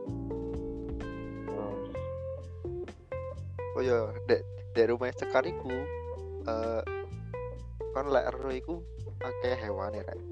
Oh 3.75 3.83
ya, 3.83 4.15
dek 4.31 4.47
dek 4.79 4.95
rumah 4.95 5.11
Sekar 5.11 5.43
iku 5.43 5.75
eh 6.47 6.79
kan 7.91 8.15
lek 8.15 8.31
ero 8.31 8.47
iku 8.47 8.79
akeh 9.19 9.59
hewan 9.59 9.91
ya, 9.91 10.07
Rek. 10.07 10.23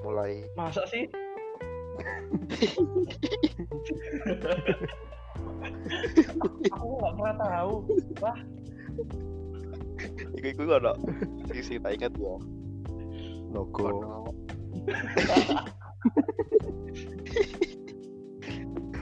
Mulai 0.00 0.48
masa 0.56 0.88
sih? 0.88 1.04
Aku 6.72 6.96
nggak 6.96 7.12
pernah 7.12 7.36
tahu. 7.44 7.84
Wah 8.24 8.40
iku 10.38 10.46
iku 10.54 10.62
ono 10.78 10.92
sisi 11.50 11.82
tak 11.82 11.98
ingat 11.98 12.14
ya. 12.16 12.34
logo 13.50 13.82
Ono 13.90 14.30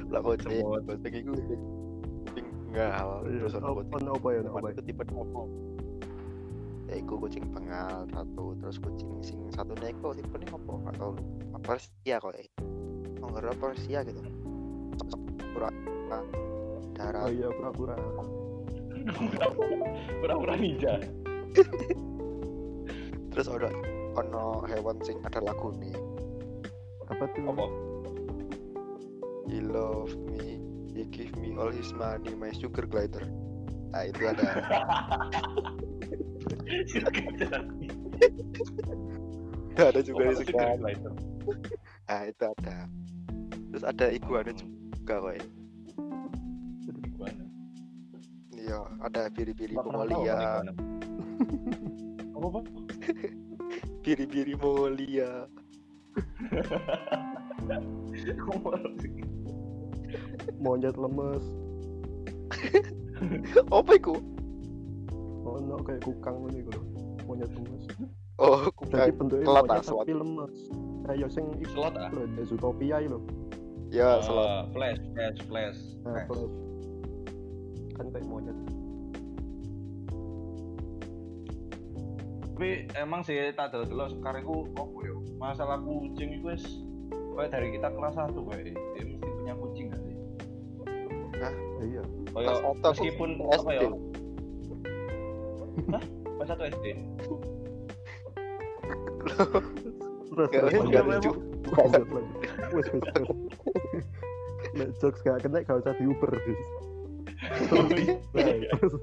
lah 0.06 0.20
kucing, 0.22 0.62
Semut. 0.62 0.82
kucing 0.86 1.14
iku 1.14 1.32
ngal 2.72 3.08
Iya, 3.26 3.38
terus 3.42 3.54
ono 3.58 3.66
apa 3.74 3.82
kucing. 3.86 4.08
apa 4.08 4.28
ya 4.34 4.40
apa 4.46 4.66
ya? 4.66 4.70
itu 4.74 4.82
tipe 4.86 5.02
apa? 5.02 5.42
Ya 6.86 6.94
iku 7.02 7.14
kucing 7.18 7.44
pengal 7.50 8.06
satu, 8.14 8.54
terus 8.62 8.78
kucing 8.78 9.10
sing 9.26 9.38
satu 9.50 9.74
neko 9.82 10.14
tipe 10.14 10.30
ini 10.38 10.46
apa? 10.50 10.74
Atau 10.94 11.08
apa 11.54 11.58
Persia 11.74 12.16
kok 12.22 12.32
ya? 12.38 12.46
Oh, 13.22 13.26
enggak 13.32 13.42
ada 13.42 13.54
Persia 13.58 13.98
gitu. 14.06 14.20
Pura 15.54 15.68
oh 16.12 16.24
darat. 16.94 17.32
iya 17.32 17.48
pura-pura 17.50 17.94
pura-pura 20.22 20.54
ninja 20.56 20.98
Terus 23.36 23.46
ada 23.52 23.68
ono 24.16 24.64
hewan 24.64 24.96
sing 25.04 25.20
ada 25.22 25.40
lagu 25.44 25.70
nih. 25.76 25.92
apa 27.06 27.22
tuh 27.38 27.46
apa 27.54 27.66
He 29.46 29.62
love 29.62 30.10
me, 30.26 30.58
he 30.90 31.06
give 31.06 31.30
me 31.38 31.54
all 31.54 31.70
his 31.70 31.94
money, 31.94 32.34
my 32.34 32.50
sugar 32.50 32.82
glider. 32.82 33.22
Nah 33.94 34.10
itu 34.10 34.26
ada. 34.26 34.50
ada 39.86 40.00
juga 40.02 40.34
di 40.34 40.42
sekarang. 40.50 40.98
Nah 42.10 42.20
itu 42.26 42.42
ada. 42.42 42.90
Terus 43.70 43.84
ada 43.86 44.06
iguana 44.10 44.50
juga 44.50 45.14
kok 45.22 45.34
ya. 45.38 45.46
Iya, 48.66 48.82
ada 48.98 49.30
biri-biri 49.30 49.78
Mongolia. 49.78 50.66
Apa 52.32 52.46
apa 52.46 52.60
Biri-biri 54.02 54.54
Mongolia. 54.54 55.50
monyet 60.58 60.96
lemes 60.96 61.44
Apa 63.72 63.92
iku? 63.92 64.14
ono 65.42 65.78
kayak 65.82 66.02
kukang 66.02 66.36
ngono 66.36 66.56
iku 66.56 66.70
lho 66.70 66.82
monyet 67.24 67.50
lemes 67.50 67.84
Oh, 68.36 68.68
jadi 68.84 69.08
kukang. 69.08 69.16
bentuknya 69.16 69.44
telat 69.44 69.64
monyet 69.64 69.80
aswad. 69.80 69.98
tapi 70.02 70.12
lemes 70.14 70.54
kayak 71.04 71.28
sing 71.30 71.44
iku 71.56 71.66
slot 71.72 71.94
ah 71.96 72.10
Zootopia 72.42 72.96
lho 73.02 73.20
Ya, 73.88 74.18
Ah, 74.18 74.20
selamat. 74.20 74.64
flash 74.72 75.00
flash 75.12 75.38
flash 75.46 75.78
nah 76.02 76.26
Flash. 76.26 76.50
kan 77.94 78.06
kayak 78.10 78.26
monyet 78.26 78.58
tapi 82.56 82.88
emang 82.96 83.20
sih 83.20 83.52
tak 83.52 83.68
dulu 83.68 83.84
dulu 83.84 84.16
sekarang 84.16 84.40
aku 84.48 84.56
apa 84.80 84.98
ya 85.04 85.12
masalah 85.36 85.76
kucing 85.84 86.40
itu 86.40 86.48
wis 86.48 86.64
kayak 87.36 87.52
dari 87.52 87.68
kita 87.76 87.92
kelas 87.92 88.16
satu 88.16 88.48
kayak 88.48 88.72
dia 88.72 89.04
mesti 89.04 89.28
punya 89.28 89.54
kucing 89.60 89.86
kan 89.92 90.00
sih? 90.00 90.16
Ya 91.36 91.48
iya. 91.84 92.02
Kayak 92.32 92.56
meskipun 92.80 93.30
apa 93.44 93.70
ya 93.76 93.92
pas 96.40 96.46
satu 96.48 96.62
SD? 96.64 96.86
Terus 100.32 100.48
Gak- 100.48 100.64
terus 100.64 100.88
gak 100.88 101.04
lanjut 101.12 101.36
lucu. 101.36 101.76
lanjut 101.76 102.08
lanjut 102.08 102.40
wes 102.72 102.86
wes. 102.88 103.04
Nek 104.80 104.88
jokes 104.96 105.20
gak 105.20 105.44
kena 105.44 105.60
gak 105.60 105.84
usah 105.84 105.92
diuber. 106.00 106.32
Terus, 107.68 108.96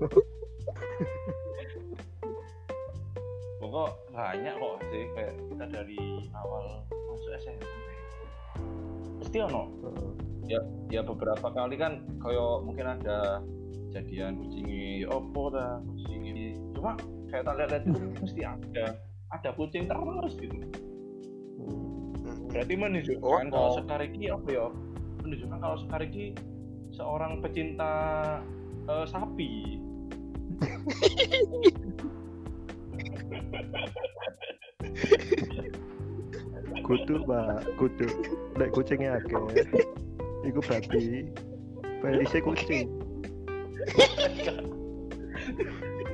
banyak 4.24 4.56
kok 4.56 4.76
sih 4.88 5.04
kayak 5.20 5.36
kita 5.52 5.66
dari 5.68 6.00
awal 6.32 6.88
masuk 6.88 7.32
SMP 7.44 7.68
mesti 9.20 9.38
ono. 9.44 9.68
Heeh. 9.84 10.12
ya 10.92 11.02
beberapa 11.04 11.48
kali 11.52 11.76
kan 11.76 12.08
kayak 12.24 12.64
mungkin 12.64 12.88
ada 12.88 13.44
kejadian 13.92 14.40
kucingnya 14.40 15.12
opo 15.12 15.52
dah 15.52 15.84
kucingnya 15.84 16.56
cuma 16.76 16.96
kayak 17.32 17.48
tak 17.48 17.56
lihat 17.60 17.84
itu 17.84 18.00
mesti 18.24 18.42
ada. 18.48 18.96
Ada 19.34 19.50
kucing 19.60 19.92
terus 19.92 20.34
gitu. 20.40 20.56
Hmm. 20.56 20.72
berarti 22.54 22.78
menunjukkan 22.78 23.26
Oh, 23.26 23.42
kalau 23.50 23.70
oh. 23.74 23.82
Sekar 23.82 24.06
ini 24.06 24.30
apa 24.30 24.46
ya? 24.48 24.70
Menunjukkan 25.26 25.58
kalau 25.58 25.78
Sekar 25.84 26.06
ini 26.06 26.38
seorang 26.94 27.42
pecinta 27.42 27.92
eh, 28.88 29.06
sapi 29.10 29.82
kudu 36.84 37.16
pak. 37.28 37.64
Kudu. 37.80 38.08
Lek 38.60 38.70
kucingnya 38.76 39.18
akeh 39.18 39.66
iku 40.44 40.60
berarti 40.60 41.32
Felisnya 42.04 42.40
kucing. 42.44 42.88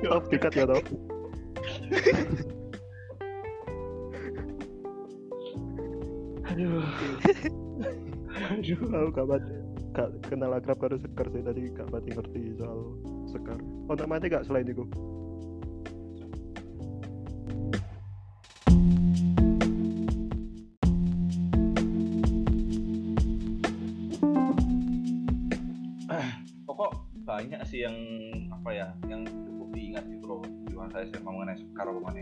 Top 0.00 0.24
dikat 0.32 0.54
ya 0.56 0.64
top 0.64 0.84
aduh. 6.50 6.84
Aduh. 8.50 8.80
Aku 8.90 9.10
gak 9.14 9.42
gak 9.90 10.08
kenal 10.26 10.54
akrab 10.54 10.78
karo 10.78 10.96
sekar 10.98 11.26
sih 11.30 11.42
tadi 11.42 11.70
gak 11.74 11.88
pati 11.90 12.10
ngerti 12.14 12.40
soal 12.58 12.80
sekar. 13.30 13.58
Ono 13.90 14.04
mati 14.06 14.26
gak 14.30 14.46
selain 14.46 14.66
itu 14.66 14.84
sih 27.70 27.80
yang 27.80 27.94
apa 28.50 28.70
ya 28.70 28.86
yang 29.06 29.22
cukup 29.24 29.68
diingat 29.70 30.04
gitu 30.04 30.24
loh 30.26 30.42
di 30.66 30.74
masa 30.74 31.06
SMA 31.06 31.22
mengenai 31.24 31.56
Sekar 31.56 31.86
apa 31.86 32.00
mana 32.00 32.20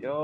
yo 0.00 0.18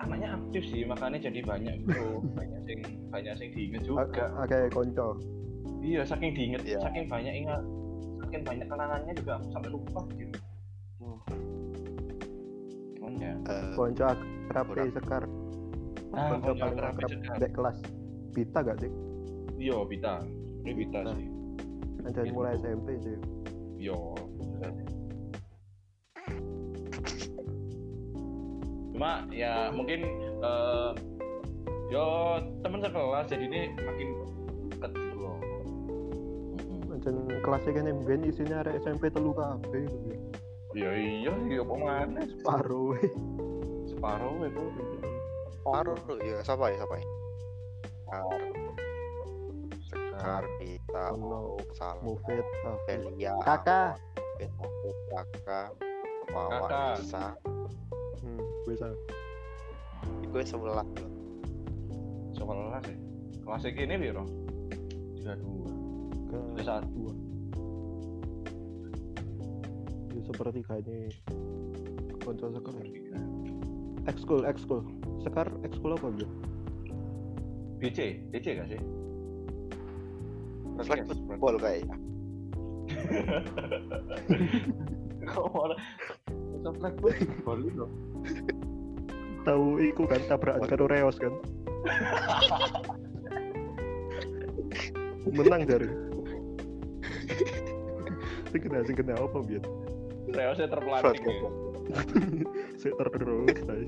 anaknya 0.00 0.28
aktif 0.32 0.62
sih 0.64 0.82
makanya 0.84 1.18
jadi 1.20 1.40
banyak 1.42 1.74
gitu 1.82 2.04
banyak 2.38 2.60
sing 2.64 2.78
banyak 3.10 3.34
sing 3.36 3.50
diinget 3.52 3.82
juga 3.82 4.06
Oke, 4.38 4.58
konco. 4.70 5.18
iya 5.80 6.02
saking 6.02 6.32
diinget 6.32 6.62
Iya. 6.64 6.78
saking 6.80 7.04
banyak 7.06 7.34
ingat 7.36 7.62
saking 8.20 8.42
banyak 8.42 8.66
kenangannya 8.66 9.12
juga 9.12 9.32
aku 9.36 9.46
sampai 9.50 9.70
lupa 9.70 10.00
gitu 10.14 10.38
Cuman 12.94 13.12
ya 13.16 13.32
Eh, 13.40 13.64
Konco 13.72 14.04
akrab 14.06 14.66
sekar. 14.92 15.24
Ah, 16.12 16.28
Konco 16.30 16.52
paling 16.52 16.76
akrab 16.76 16.92
akrab 16.94 17.10
Sekar. 17.10 17.36
dek 17.38 17.52
kelas. 17.52 17.78
Bita 18.30 18.58
gak 18.62 18.76
sih? 18.78 18.90
iya 19.56 19.76
Bita 19.82 20.14
ini 20.62 20.72
Bita 20.76 21.00
Bita. 21.00 21.12
sih 21.12 21.28
Gitu. 22.04 22.32
mulai 22.32 22.56
SMP 22.56 22.96
sih. 23.02 23.16
yo 23.80 24.12
cuma 28.92 29.24
ya 29.32 29.72
mungkin 29.72 30.04
eh, 30.44 30.90
yo 31.88 32.36
teman 32.60 32.84
sekelas 32.84 33.26
jadi 33.32 33.44
ini 33.48 33.60
makin 33.80 34.08
gitu 34.76 35.16
loh 35.16 35.36
Mm-mm. 36.60 36.92
Anjir 36.92 37.16
kelasnya 37.40 37.72
kan 37.80 37.86
ben 38.04 38.20
isinya 38.28 38.60
ada 38.60 38.76
SMP 38.76 39.08
telu 39.08 39.32
kabeh. 39.32 39.88
iya 40.76 40.90
iya 40.92 41.32
iya 41.48 41.60
apa 41.64 41.74
mana 41.80 42.20
Paruh. 42.44 42.92
separuh 43.88 44.44
itu 44.44 44.64
Paru 45.64 45.92
ya 46.20 46.44
siapa 46.44 46.72
ya 46.72 46.76
siapa 46.84 46.94
ya? 47.00 47.06
Sekar, 50.20 50.44
Bita, 50.60 51.04
Ono. 51.16 51.56
Salam, 51.72 52.04
Mufid. 52.04 52.44
Delia, 52.84 53.40
Kakak. 53.40 53.96
Kakak, 55.08 55.72
Wawa, 56.28 56.68
Kakak. 56.68 56.94
Nisa, 57.00 57.24
Hmm, 58.20 58.40
bisa. 58.68 58.88
itu 60.20 60.36
sebelah 60.44 60.84
loh. 60.84 61.08
sekelas 62.36 62.84
sih 62.84 62.96
kelas 63.40 63.64
ini 63.64 63.94
biro 63.96 64.24
tiga 65.16 65.32
dua 65.40 65.72
Ke 66.56 66.62
satu. 66.62 67.04
Ya 70.12 70.20
seperti 70.22 70.60
kayaknya 70.62 71.08
konco 72.20 72.46
sekar. 72.52 72.74
Ekskul, 74.04 74.40
ekskul. 74.44 74.80
Sekar 75.20 75.48
ekskul 75.64 75.96
apa 75.96 76.12
gitu? 76.16 76.28
BC 77.80 77.98
BC 78.28 78.46
gak 78.60 78.68
sih 78.68 78.80
Flag 80.84 81.04
Broadcast, 81.04 81.22
football 81.28 81.56
kayaknya. 81.60 81.96
Football 87.00 87.60
itu 87.64 87.86
Tahu 89.40 89.66
iku 89.80 90.04
kan 90.04 90.20
tabrakan 90.28 90.68
karo 90.68 90.84
Reos 90.84 91.16
kan. 91.16 91.32
Menang 95.32 95.64
dari. 95.64 95.88
Sing 98.52 98.60
kena 98.60 98.84
sing 98.84 98.96
kena 99.00 99.16
apa 99.16 99.38
biar? 99.40 99.64
Reosnya 100.30 100.68
terpelanting 100.68 101.24
ya 101.24 101.50
Saya 102.76 102.92
terus 103.00 103.56
saya. 103.64 103.86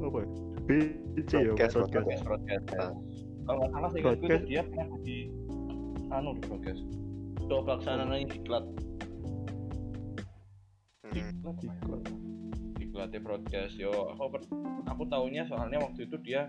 Apa? 0.00 0.18
ya? 0.24 0.28
BC 0.64 1.30
ya, 1.36 1.52
broadcast 1.52 2.24
Ah. 2.80 2.92
kalau 3.44 3.60
nggak 3.60 3.70
salah 3.76 3.88
sih 3.92 4.00
itu 4.00 4.36
dia 4.48 4.62
pernah 4.64 4.88
di 5.04 5.28
anu 6.10 6.36
di 6.36 6.42
broadcast 6.44 6.82
Ketua 7.38 7.60
pelaksanaannya 7.62 8.28
diklat 8.28 8.64
Hmm. 11.04 11.12
diklat 11.12 11.56
Diklat. 11.60 12.02
diklatnya 12.74 13.20
broadcast 13.20 13.74
yo 13.76 13.92
aku 14.10 14.22
per- 14.32 14.48
aku 14.88 15.02
taunya 15.06 15.44
soalnya 15.44 15.78
waktu 15.78 16.08
itu 16.08 16.16
dia 16.18 16.48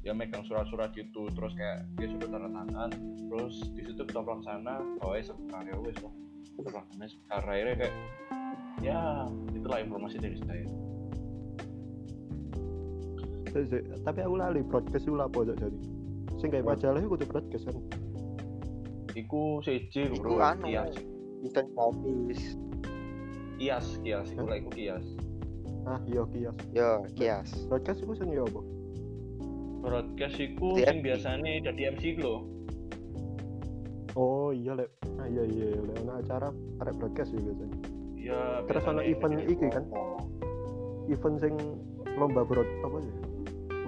dia 0.00 0.12
megang 0.12 0.42
surat-surat 0.44 0.90
gitu 0.92 1.28
terus 1.30 1.52
kayak 1.54 1.86
dia 1.94 2.08
sudah 2.08 2.28
tanda 2.28 2.48
tangan 2.50 2.90
terus 3.28 3.54
di 3.72 3.84
situ 3.84 4.02
ketua 4.02 4.20
pelaksana 4.20 4.80
oh 5.00 5.12
ya 5.14 5.22
sekarang 5.22 5.80
wes 5.80 5.96
loh 6.02 6.12
ketua 6.50 6.72
pelaksana 6.74 7.04
sekarang 7.06 7.48
akhirnya 7.54 7.76
kayak 7.78 7.94
ya 8.80 8.98
itulah 9.52 9.78
informasi 9.78 10.16
dari 10.16 10.36
saya. 10.40 10.66
Tapi 14.00 14.18
aku 14.22 14.34
lali 14.38 14.62
broadcast 14.62 15.04
itu 15.04 15.14
apa 15.14 15.36
aja 15.42 15.54
jadi. 15.58 15.78
Sing 16.38 16.48
kayak 16.48 16.64
majalah 16.64 16.96
itu 16.96 17.08
kudu 17.10 17.26
broadcast 17.26 17.64
kan. 17.66 17.76
Iku 19.12 19.58
CJ 19.60 20.14
Iku 20.14 20.22
bro, 20.22 20.38
anu. 20.40 20.66
kias, 20.66 20.94
Kita 21.40 21.60
habis. 21.74 22.40
kias, 23.56 23.86
kias, 24.00 24.28
iku 24.30 24.44
lah 24.44 24.56
iku 24.56 24.70
kias. 24.70 25.04
Ah, 25.82 26.00
iya 26.06 26.22
kias. 26.28 26.56
Yo, 26.70 26.90
kias. 27.14 27.48
Broadcast 27.66 28.00
itu 28.00 28.12
sing 28.14 28.28
ya 28.30 28.44
apa? 28.44 28.60
Broadcast 29.80 30.36
iku 30.36 30.76
sing 30.76 31.00
biasanya 31.00 31.64
dari 31.64 31.82
MC 31.88 32.02
iku 32.14 32.20
lho. 32.20 32.36
Oh 34.12 34.50
iya 34.50 34.74
lek. 34.74 34.90
Ah 35.16 35.24
iya 35.24 35.44
iya 35.44 35.66
lek 35.76 35.96
ana 36.02 36.18
acara 36.18 36.48
arek 36.80 36.94
broadcast 36.96 37.30
ya 37.30 37.40
biasanya. 37.40 37.78
Ya, 38.20 38.40
Terus 38.68 38.84
ana 38.84 39.02
event 39.02 39.40
iki 39.44 39.66
kan. 39.68 39.84
Event 41.08 41.36
sing 41.40 41.54
lomba 42.14 42.44
broad 42.44 42.68
apa 42.84 42.96
sih? 43.00 43.14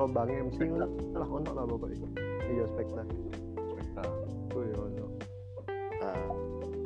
Lomba 0.01 0.25
MC 0.25 0.57
Spektak. 0.57 0.91
lah 1.13 1.29
ono 1.29 1.51
lah 1.53 1.65
pokoknya. 1.69 2.09
Iya 2.49 2.65
spektak. 2.73 3.07
Spektak. 3.53 4.09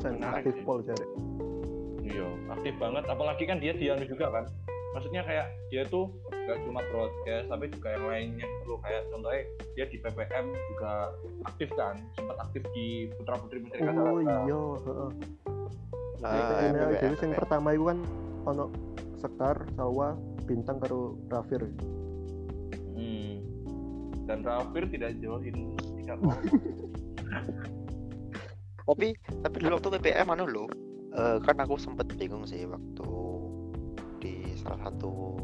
Sen 0.07 0.23
Menarik 0.23 0.47
aktif 0.47 0.55
sih. 0.55 0.63
pol 0.63 0.79
jare. 0.87 1.07
Iya, 2.07 2.27
aktif 2.55 2.75
banget. 2.79 3.05
Apalagi 3.11 3.43
kan 3.43 3.59
dia 3.59 3.75
dianu 3.75 4.07
juga 4.07 4.31
kan. 4.31 4.45
Maksudnya 4.95 5.27
kayak 5.27 5.47
dia 5.69 5.83
tuh 5.85 6.09
gak 6.47 6.63
cuma 6.63 6.81
broadcast, 6.89 7.51
tapi 7.51 7.69
juga 7.69 7.89
yang 7.99 8.07
lainnya 8.07 8.47
gitu 8.47 8.65
loh. 8.71 8.79
Kayak 8.81 9.03
contohnya 9.11 9.43
dia 9.75 9.85
di 9.91 9.97
PPM 9.99 10.47
juga 10.71 10.93
aktif 11.45 11.69
kan. 11.75 11.95
Sempat 12.15 12.37
aktif 12.39 12.63
di 12.71 13.11
Putra 13.19 13.35
Putri 13.35 13.59
Menteri 13.61 13.83
Oh 13.83 14.23
iya, 14.23 14.39
heeh. 14.47 15.11
Ah, 16.23 16.33
Ini 16.33 16.71
MPPM, 16.71 16.73
jadi 16.73 16.97
MPPM. 17.13 17.37
pertama 17.37 17.69
itu 17.75 17.85
kan 17.85 17.99
ono 18.47 18.65
Sekar, 19.19 19.57
Sawa, 19.75 20.15
Bintang 20.47 20.79
karo 20.79 21.19
Rafir. 21.27 21.67
Hmm. 22.95 23.35
Dan 24.25 24.39
Rafir 24.41 24.87
tidak 24.89 25.19
jauhin 25.19 25.75
tidak 25.99 26.17
mau. 26.23 26.39
tapi 28.87 29.19
tapi 29.43 29.57
dulu 29.59 29.83
waktu 29.83 29.99
PPM 29.99 30.31
anu 30.31 30.47
lo 30.47 30.65
eh, 31.11 31.43
kan 31.43 31.59
aku 31.59 31.75
sempet 31.75 32.07
bingung 32.15 32.47
sih 32.47 32.63
waktu 32.71 33.11
di 34.23 34.55
salah 34.63 34.87
satu 34.87 35.43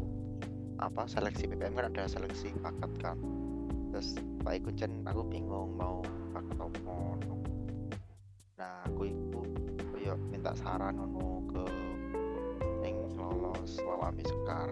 apa 0.79 1.05
seleksi 1.07 1.51
PPM 1.51 1.75
kan 1.75 1.87
ada 1.91 2.07
seleksi 2.07 2.51
paket 2.59 2.91
kan. 2.99 3.17
Terus 3.93 4.17
Pak 4.41 4.53
Ikuncen 4.57 5.05
aku 5.05 5.21
bingung 5.27 5.77
mau 5.77 6.01
paket 6.33 6.57
apa 6.59 6.97
nah 8.53 8.85
aku 8.85 9.09
itu 9.09 9.41
koyo 9.91 10.13
minta 10.29 10.53
saran 10.55 10.95
ngono 10.95 11.43
ke 11.51 11.63
yang 12.85 12.95
lolos 13.19 13.75
lalami 13.83 14.23
sekar. 14.23 14.69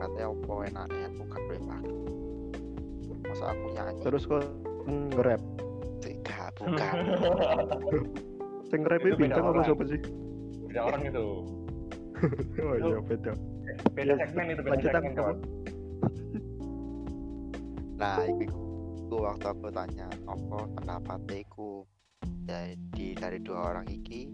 Katanya 0.00 0.32
apa 0.32 0.52
enaknya 0.64 1.06
aku 1.12 1.22
kan 1.28 1.42
paket 1.44 1.96
masa 3.30 3.44
aku 3.52 3.64
nyanyi? 3.72 4.00
Terus 4.02 4.22
kok 4.26 4.42
nge-rap. 4.88 5.42
Sih 6.02 6.14
gak 6.24 6.50
bukan 6.58 6.94
Sing 8.70 8.86
rap 8.86 9.02
bincang 9.02 9.50
apa 9.50 9.66
siapa 9.66 9.82
sih? 9.90 9.98
beda 10.70 10.80
orang 10.86 11.02
itu. 11.10 11.26
Oh 12.60 12.76
iya 12.76 13.00
beda. 13.00 13.32
beda 13.96 14.12
segmen 14.22 14.52
itu 14.54 14.62
beda 14.62 14.70
Lanjutan 14.76 15.02
segmen 15.02 15.14
kawan. 15.18 15.36
Nah 18.00 18.22
itu 18.30 19.16
waktu 19.18 19.46
aku 19.50 19.66
tanya 19.74 20.06
apa 20.30 20.58
pendapatnya 20.78 21.42
iku 21.42 21.82
jadi 22.46 23.06
dari 23.18 23.38
dua 23.42 23.74
orang 23.74 23.90
iki 23.90 24.30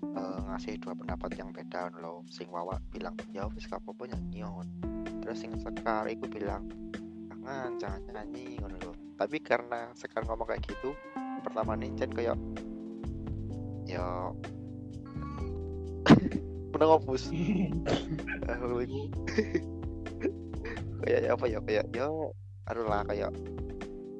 eh, 0.00 0.40
ngasih 0.46 0.78
dua 0.78 0.94
pendapat 0.94 1.34
yang 1.36 1.50
beda 1.50 1.90
loh 1.98 2.22
sing 2.30 2.46
wawa 2.48 2.78
bilang 2.94 3.18
ya 3.34 3.50
wis 3.50 3.66
gak 3.66 3.82
apa-apa 3.82 4.14
nyanyi 4.14 4.46
terus 5.20 5.44
sing 5.44 5.52
sekar 5.60 6.08
iku 6.08 6.24
bilang 6.30 6.70
jangan 7.44 7.76
jangan 7.76 8.00
nyanyi 8.08 8.56
ngono 8.62 8.79
tapi 9.20 9.36
karena 9.44 9.92
sekar 9.92 10.24
ngomong 10.24 10.48
kayak 10.48 10.64
gitu 10.64 10.96
pertama 11.44 11.76
nih 11.76 11.92
Chen 12.00 12.08
kayak 12.08 12.40
ya 13.84 14.32
menang 16.72 16.96
opus 16.96 17.28
kayak 21.04 21.20
apa 21.36 21.44
ya 21.44 21.60
kayak 21.60 21.84
ya 21.92 22.08
aduh 22.72 22.86
lah 22.88 23.04
kayak 23.04 23.28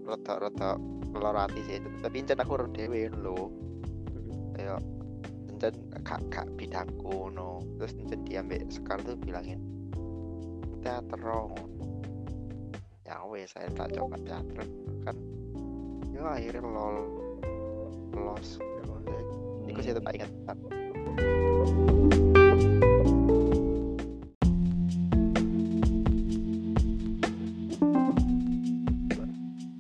rada 0.04 0.74
lelor 1.14 1.36
hati 1.38 1.60
sih 1.64 1.78
tapi 2.02 2.20
encen 2.20 2.42
aku 2.42 2.58
rada 2.58 2.74
dewe 2.74 3.06
lho. 3.14 3.50
Kayak 4.58 4.82
encen 5.48 5.74
gak 6.02 6.20
gak 6.28 6.46
bidangku 6.58 7.30
no 7.30 7.62
terus 7.78 7.94
encen 7.96 8.26
dia 8.26 8.42
ambek 8.42 8.66
sekar 8.68 8.98
tuh 9.06 9.14
bilangin 9.16 9.62
teater 10.82 11.20
ya 13.10 13.26
wes 13.26 13.50
saya 13.50 13.66
tak 13.74 13.90
coba 13.98 14.14
teater 14.22 14.62
kan 15.02 15.18
ya 16.14 16.22
akhirnya 16.30 16.62
lol 16.62 16.96
los 18.14 18.62
Iku 19.70 19.86
sih 19.86 19.94
tak 19.94 20.14
ingat 20.14 20.30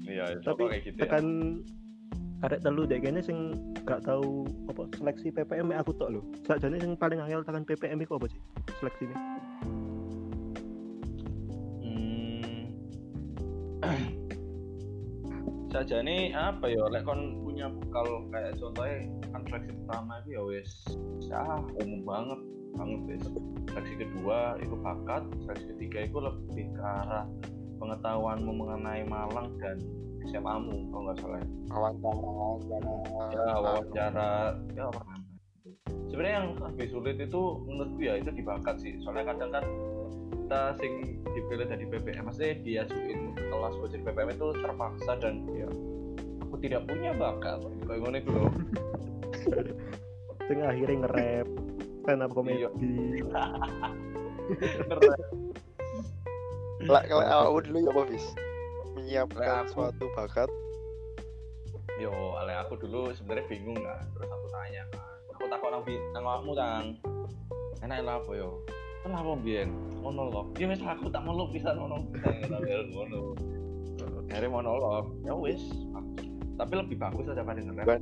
iya 0.06 0.26
Tapi 0.42 0.62
kayak 0.66 0.82
gitu 0.86 0.94
ya 0.98 1.02
tekan 1.06 1.26
arek 2.46 2.60
telu 2.66 2.82
dek 2.86 3.02
kene 3.02 3.22
sing 3.22 3.54
gak 3.86 4.02
tahu 4.06 4.46
apa 4.70 4.90
seleksi 4.94 5.34
PPM 5.34 5.74
aku 5.74 5.90
tok 5.98 6.18
lho. 6.18 6.20
Sakjane 6.46 6.78
sing 6.78 6.94
paling 6.94 7.18
angel 7.18 7.42
tekan 7.42 7.66
PPM 7.66 7.98
iku 8.02 8.16
apa 8.16 8.30
sih? 8.30 8.40
Seleksi 8.78 9.10
ini. 9.10 9.29
Saja 15.80 16.04
nih 16.04 16.36
apa 16.36 16.68
ya 16.68 16.84
lek 16.92 17.08
kon 17.08 17.40
punya 17.40 17.72
bekal 17.72 18.04
kayak 18.28 18.52
contohnya 18.60 19.00
seleksi 19.48 19.72
pertama 19.80 20.20
itu 20.20 20.28
ya 20.36 20.42
wes 20.44 20.70
ya 21.24 21.40
umum 21.80 22.04
banget 22.04 22.40
banget 22.76 23.00
wes 23.08 23.24
seleksi 23.72 23.94
kedua 24.04 24.60
itu 24.60 24.76
bakat 24.84 25.24
seleksi 25.40 25.72
ketiga 25.72 26.04
itu 26.04 26.18
lebih 26.20 26.68
ke 26.76 26.82
arah 26.84 27.24
pengetahuanmu 27.80 28.52
mengenai 28.60 29.08
Malang 29.08 29.56
dan 29.56 29.80
SMA 30.28 30.54
mu 30.60 30.84
kalau 30.92 31.02
nggak 31.08 31.16
salah 31.24 31.40
ya. 31.40 31.48
wawancara 31.72 32.92
ya 33.32 33.52
wawancara. 33.56 34.30
Ya 34.76 34.84
sebenarnya 36.12 36.34
yang 36.44 36.48
lebih 36.60 36.86
sulit 36.92 37.16
itu 37.16 37.40
menurutku 37.64 38.00
ya 38.04 38.20
itu 38.20 38.28
di 38.36 38.44
bakat 38.44 38.76
sih. 38.84 39.00
Soalnya 39.00 39.32
kadang 39.32 39.48
kan 39.48 39.64
kita 40.50 40.74
sing 40.82 41.22
dipilih 41.30 41.62
dari 41.62 41.86
PPM 41.86 42.26
maksudnya 42.26 42.58
diajuin 42.66 43.38
ke 43.38 43.42
kelas 43.54 43.70
buat 43.78 43.94
jadi 43.94 44.02
PPM 44.02 44.34
itu 44.34 44.50
terpaksa 44.58 45.14
dan 45.22 45.46
ya 45.54 45.70
aku 46.42 46.58
tidak 46.58 46.90
punya 46.90 47.14
bakat. 47.14 47.62
Kayak 47.86 47.98
ngono 48.02 48.18
itu 48.18 48.30
loh. 48.34 48.50
Sing 50.50 50.58
akhirnya 50.58 51.06
nge-rap 51.06 51.46
stand 52.02 52.26
up 52.26 52.34
comedy. 52.34 52.66
lah 56.90 57.02
kalau 57.06 57.22
aku 57.54 57.70
dulu 57.70 57.78
ya 57.86 58.02
bis 58.10 58.26
menyiapkan 58.98 59.70
aku- 59.70 59.86
suatu 59.86 60.10
bakat. 60.18 60.50
Yo 62.02 62.10
ale 62.42 62.58
aku 62.58 62.74
dulu 62.74 63.14
sebenarnya 63.14 63.46
bingung 63.46 63.78
kan. 63.78 64.02
Terus 64.18 64.26
aku 64.26 64.50
tanya 64.50 64.82
kan. 64.98 65.14
Aku 65.38 65.46
takut 65.46 65.70
nang 65.70 65.86
bi- 65.86 66.10
nang 66.10 66.26
awakmu 66.26 66.58
tang. 66.58 66.98
Enak 67.86 68.02
lah 68.02 68.18
apa 68.18 68.34
yo 68.34 68.58
kenapa 69.04 69.32
biyen 69.40 69.70
monolog. 70.00 70.52
Ya 70.56 70.66
wis 70.68 70.80
aku 70.84 71.08
tak 71.12 71.22
monolog. 71.24 71.52
Bisa 71.52 71.72
ngono 71.76 72.04
ngono 72.92 73.20
akhirnya 74.28 74.48
monolog. 74.50 75.04
Ya 75.24 75.32
wis 75.36 75.62
tapi 76.60 76.76
lebih 76.76 77.00
bagus 77.00 77.24
daripada 77.24 77.60
nge-rap 77.64 77.88
bukan. 77.88 78.00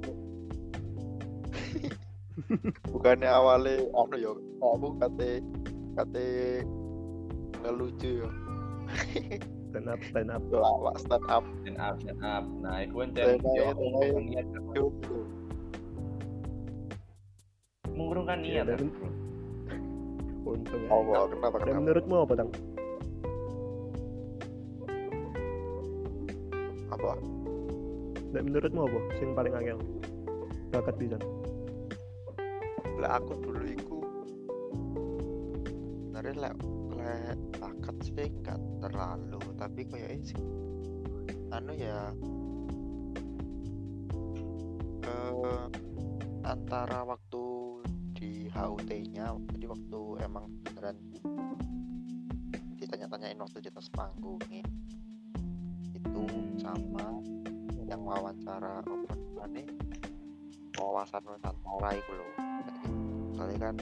Bukannya 2.90 3.30
awalnya 3.30 3.86
anu 3.94 4.16
yo 4.18 4.32
aku 4.62 4.98
kate 4.98 5.42
kate 5.94 6.26
ngelucu 7.62 8.26
yo 8.26 8.28
Stand 9.68 9.84
up 9.92 10.00
stand 10.08 10.32
up. 10.32 10.40
lawak 10.48 10.96
stand 10.96 11.28
up. 11.28 11.44
Stand 11.60 11.76
up 11.76 11.94
stand 12.00 12.24
up. 12.24 12.44
Nah 12.64 12.80
aku 12.80 13.04
stand 13.12 13.44
up. 13.44 13.76
ngurungkan 13.76 14.24
niat 14.24 14.46
mengurungkan 17.92 18.38
Iya, 18.46 18.62
niat 18.64 18.80
dan- 20.48 20.56
Untung 20.58 20.82
ya. 20.82 20.90
Allah 20.90 21.22
kenapa 21.28 21.56
Dan 21.56 21.64
kenapa 21.64 21.80
menurutmu 21.82 22.16
apa 22.18 22.32
tang? 22.34 22.50
apa 26.88 27.10
Dan 28.28 28.42
menurutmu 28.44 28.80
apa? 28.82 28.98
Sing 29.14 29.28
paling 29.32 29.54
angel. 29.54 29.78
Bakat 30.68 30.96
bisa. 30.96 31.18
lah 32.98 33.14
aku 33.14 33.30
dulu 33.38 33.62
iku 33.64 33.98
sebenarnya 36.02 36.34
lek 36.42 36.54
lek 36.90 37.38
bakat 37.54 37.94
sih 38.02 38.10
nggak 38.10 38.58
terlalu 38.82 39.38
tapi 39.54 39.86
kayak 39.86 40.18
sih 40.18 40.34
anu 41.48 41.78
ya 41.78 42.10
eh 45.06 45.62
antara 46.42 47.06
waktu 47.06 47.44
di 48.18 48.50
HUT-nya 48.50 49.30
jadi 49.54 49.66
waktu 49.70 49.97
emang 50.38 50.54
beneran 50.62 50.96
ditanya-tanyain 52.78 53.42
waktu 53.42 53.58
di 53.58 53.68
atas 53.74 53.90
panggungnya 53.90 54.62
itu 55.98 56.22
sama 56.62 57.18
yang 57.90 58.06
wawancara 58.06 58.86
apa 58.86 58.94
namanya 59.42 59.66
wawasan 60.78 61.22
Nusantara 61.26 61.90
itu 61.98 62.12
loh. 62.14 62.30
Soalnya 63.34 63.58
kan 63.58 63.74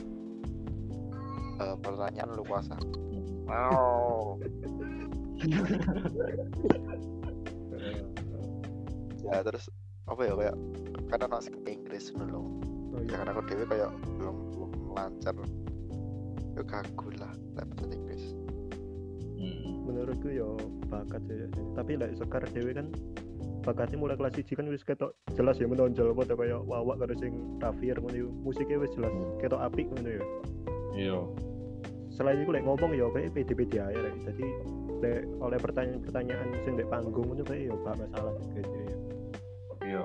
eh, 1.61 1.77
pertanyaan 1.85 2.33
lu 2.33 2.45
puasa. 2.47 2.77
Wow. 3.45 4.41
Ya 9.27 9.43
terus 9.43 9.69
apa 10.07 10.23
ya 10.25 10.33
kayak 10.39 10.57
karena 11.11 11.27
nasi 11.27 11.51
Inggris 11.67 12.15
dulu 12.15 12.47
Oh 12.97 13.05
ya 13.05 13.13
iya. 13.13 13.17
karena 13.21 13.31
aku 13.37 13.43
dewe 13.45 13.65
kayak 13.69 13.91
belum 14.17 14.37
belum 14.57 14.71
lancar 14.97 15.35
ya 16.57 16.63
kagu 16.65 17.09
lah 17.21 17.33
lek 17.55 17.65
bahasa 17.71 17.93
Inggris 17.93 18.25
Hmm. 19.37 19.85
Menurutku 19.85 20.33
yo 20.33 20.57
bakat 20.89 21.21
sih. 21.29 21.37
ya. 21.37 21.47
Tapi 21.77 22.01
lek 22.01 22.17
sekar 22.17 22.41
dewe 22.57 22.73
kan 22.73 22.89
bakatnya 23.69 24.01
mulai 24.01 24.17
kelas 24.17 24.33
1 24.33 24.49
kan 24.57 24.65
wis 24.73 24.81
ketok 24.81 25.13
jelas 25.37 25.61
ya 25.61 25.69
menonjol 25.69 26.17
padha 26.17 26.33
kaya 26.33 26.57
wawak 26.57 26.97
karo 27.05 27.13
sing 27.21 27.37
Rafir 27.61 28.01
ngono 28.01 28.17
yo. 28.17 28.29
Musiknya 28.33 28.81
wis 28.81 28.97
jelas 28.97 29.13
ketok 29.37 29.61
apik 29.61 29.93
ngono 29.93 30.09
ya. 30.09 30.25
iya 30.97 31.19
Selain 32.09 32.41
itu 32.41 32.49
lek 32.49 32.65
ngomong 32.65 32.97
ya 32.97 33.13
kayak 33.13 33.37
pede-pede 33.37 33.77
aja 33.77 33.99
lek. 34.09 34.15
Jadi 34.25 34.47
lek 35.05 35.29
oleh 35.45 35.59
pertanyaan-pertanyaan 35.61 36.49
sing 36.65 36.73
ndek 36.81 36.89
panggung 36.89 37.29
ngono 37.29 37.45
kayak 37.45 37.69
yo 37.69 37.77
gak 37.85 38.01
masalah 38.01 38.33
guys 38.57 38.65
ya. 38.73 38.97
iya 39.85 40.03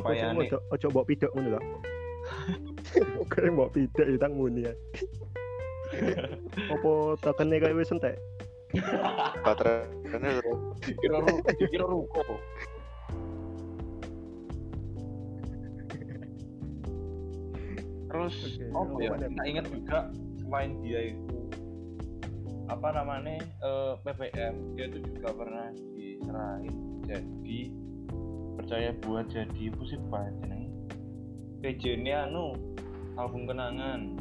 penyampaian 0.00 0.32
Ojo 0.40 0.56
ojo 0.72 0.86
mbok 0.88 1.06
pidok 1.10 1.30
ngono 1.36 1.48
lah. 1.58 1.64
Oke 3.22 3.40
mbok 3.52 3.68
pidok 3.76 4.06
ya 4.08 4.16
tang 4.16 4.32
muni 4.32 4.64
ya. 4.64 4.74
Apa 6.72 6.92
tekene 7.20 7.60
kayak 7.60 7.76
wis 7.76 7.92
entek? 7.92 8.16
baterai 9.44 9.84
ini 10.08 10.28
terus 10.40 10.60
dikira 10.80 11.18
ru- 11.20 11.44
dikira 11.44 11.84
ruko 11.84 12.24
terus 18.08 18.34
apa 18.72 18.96
ya 19.00 19.10
kita 19.16 19.42
ingat 19.48 19.66
juga 19.72 19.98
selain 20.40 20.72
dia 20.84 21.00
itu 21.16 21.38
apa 22.68 22.88
namanya 22.96 23.40
eh, 23.44 23.92
PPM 24.04 24.54
dia 24.76 24.88
itu 24.88 24.98
juga 25.12 25.28
pernah 25.36 25.68
diserahin 25.96 26.76
jadi 27.04 27.60
percaya 28.58 28.90
buat 29.04 29.26
jadi 29.32 29.64
musik 29.76 30.00
apa 30.10 30.28
jenenge 30.42 30.70
PJ 31.62 31.82
ini 32.02 32.12
anu 32.12 32.56
album 33.16 33.46
kenangan 33.48 34.18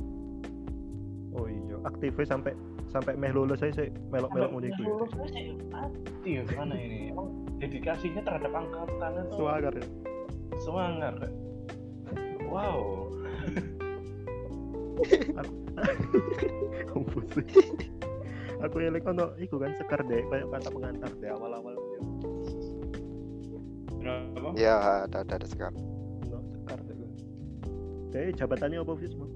Oh 1.31 1.47
iya, 1.47 1.79
aktifnya 1.87 2.27
sampai 2.27 2.51
sampai 2.91 3.15
meh 3.15 3.31
lulus 3.31 3.63
saya 3.63 3.71
sih 3.71 3.87
melok-melok 4.11 4.51
ngono 4.51 4.67
iku. 4.67 4.81
ya. 4.83 4.87
lulus 4.91 5.11
saya 5.15 5.55
ya 6.27 6.41
gimana 6.43 6.75
ini 6.75 7.15
emang 7.15 7.31
dedikasinya 7.55 8.19
terhadap 8.19 8.51
angkatan 8.51 9.11
itu 9.15 9.31
Suagar 9.39 9.71
ya. 9.71 9.87
semangat 10.59 11.15
wow 12.51 13.07
Kampus. 16.91 17.25
Aku 18.61 18.77
eling 18.77 19.01
ono 19.01 19.33
iku 19.41 19.57
kan 19.57 19.73
sekar 19.73 20.05
deh 20.05 20.21
kayak 20.29 20.45
kata 20.53 20.69
pengantar 20.69 21.09
deh 21.17 21.29
awal-awal. 21.33 21.73
Kenapa? 24.01 24.47
Ya 24.57 25.05
ada 25.05 25.21
ada, 25.21 25.33
ada 25.37 25.47
sekar 25.47 25.71
deh. 25.71 25.85
Deh 28.11 28.33
jabatannya 28.35 28.81
apa 28.81 28.93
Fis? 28.97 29.13
Mo? 29.15 29.29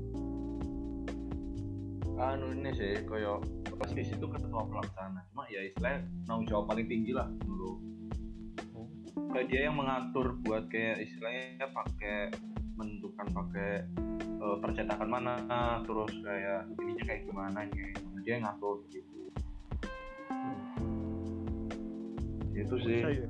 anu 2.15 2.55
ini 2.55 2.71
sih 2.71 3.03
koyo 3.03 3.43
pasti 3.75 4.07
itu 4.07 4.23
ketua 4.23 4.63
pelaksana. 4.65 5.19
Cuma 5.31 5.45
ya 5.51 5.61
istilahnya 5.67 6.07
tanggung 6.23 6.47
jawab 6.47 6.71
paling 6.71 6.87
tinggi 6.87 7.11
lah 7.11 7.27
dulu 7.43 7.95
kayak 9.35 9.51
dia 9.51 9.67
yang 9.67 9.75
mengatur 9.75 10.39
buat 10.47 10.71
kayak 10.71 11.03
istilahnya 11.03 11.67
pakai 11.75 12.31
menentukan 12.79 13.27
pakai 13.35 13.83
eh, 14.15 14.57
percetakan 14.63 15.11
mana 15.11 15.35
terus 15.83 16.11
kayak 16.23 16.71
ininya 16.79 17.03
kayak 17.03 17.21
gimana 17.27 17.59
kayak 17.67 17.99
dia 18.23 18.39
yang 18.39 18.47
ngatur 18.47 18.83
gitu. 18.87 19.19
Itu 22.55 22.75
sih. 22.79 23.03
Saya, 23.03 23.27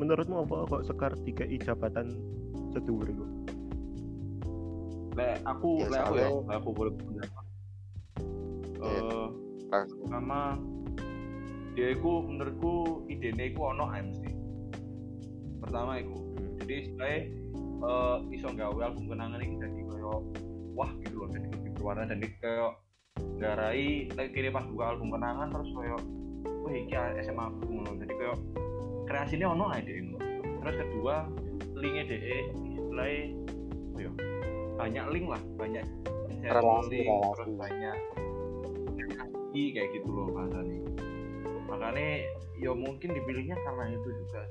menurutmu 0.00 0.42
apa 0.42 0.56
kok 0.66 0.82
sekar 0.82 1.12
tiga 1.22 1.44
jabatan 1.46 2.16
sedulur 2.72 3.04
itu? 3.06 3.24
le 5.12 5.36
aku 5.44 5.70
Ya, 5.76 5.88
le 5.90 5.98
aku 6.00 6.14
ya 6.16 6.28
le 6.30 6.52
aku 6.56 6.68
boleh 6.72 6.92
pendapat 6.96 7.44
Ya. 8.80 8.96
eh 8.96 9.28
pertama 10.00 10.56
dia 11.76 11.92
itu 11.92 12.10
menurutku 12.24 12.74
idenya 13.06 13.52
itu 13.52 13.60
ono 13.60 13.92
MC 13.92 14.24
pertama 15.60 16.00
itu 16.00 16.16
Hmm. 16.16 16.56
jadi 16.58 16.74
istilahnya 16.80 17.20
eh 17.80 18.16
iso 18.32 18.48
gawe 18.48 18.80
album 18.80 19.04
kenangan 19.06 19.36
ini 19.38 19.60
jadi 19.60 19.80
kayak 19.84 20.20
wah 20.72 20.90
gitu 20.98 21.14
loh 21.14 21.28
jadi 21.28 21.46
lebih 21.52 21.70
berwarna 21.76 22.08
dan 22.08 22.18
dia 22.18 22.32
kayak 22.40 22.72
garai 23.36 24.08
lagi 24.10 24.30
kini 24.32 24.48
pas 24.48 24.64
buka 24.64 24.84
album 24.90 25.12
kenangan 25.12 25.48
terus 25.50 25.70
kayak 25.70 26.00
wah 26.64 26.72
iki 26.72 26.94
SMA 27.20 27.44
aku 27.46 27.68
ngono 27.68 27.90
jadi 27.98 28.14
kayak 28.16 28.36
kreasinya 29.10 29.46
ono 29.50 29.66
aja 29.74 29.90
ini 29.90 30.14
terus 30.62 30.76
kedua 30.78 31.26
linknya 31.74 32.04
DE 32.06 32.38
istilahnya 32.78 33.22
oh 33.90 33.98
ya 33.98 34.10
banyak 34.78 35.04
link 35.10 35.26
lah 35.26 35.42
banyak 35.58 35.86
Relasi, 36.40 37.04
terus 37.04 37.52
banyak 37.52 37.98
relasi 38.96 39.62
kayak 39.76 39.88
gitu 39.92 40.08
loh 40.08 40.30
bahasanya 40.32 40.80
makanya 41.68 42.24
ya 42.56 42.72
mungkin 42.72 43.12
dipilihnya 43.12 43.58
karena 43.60 43.92
itu 43.92 44.08
juga 44.24 44.42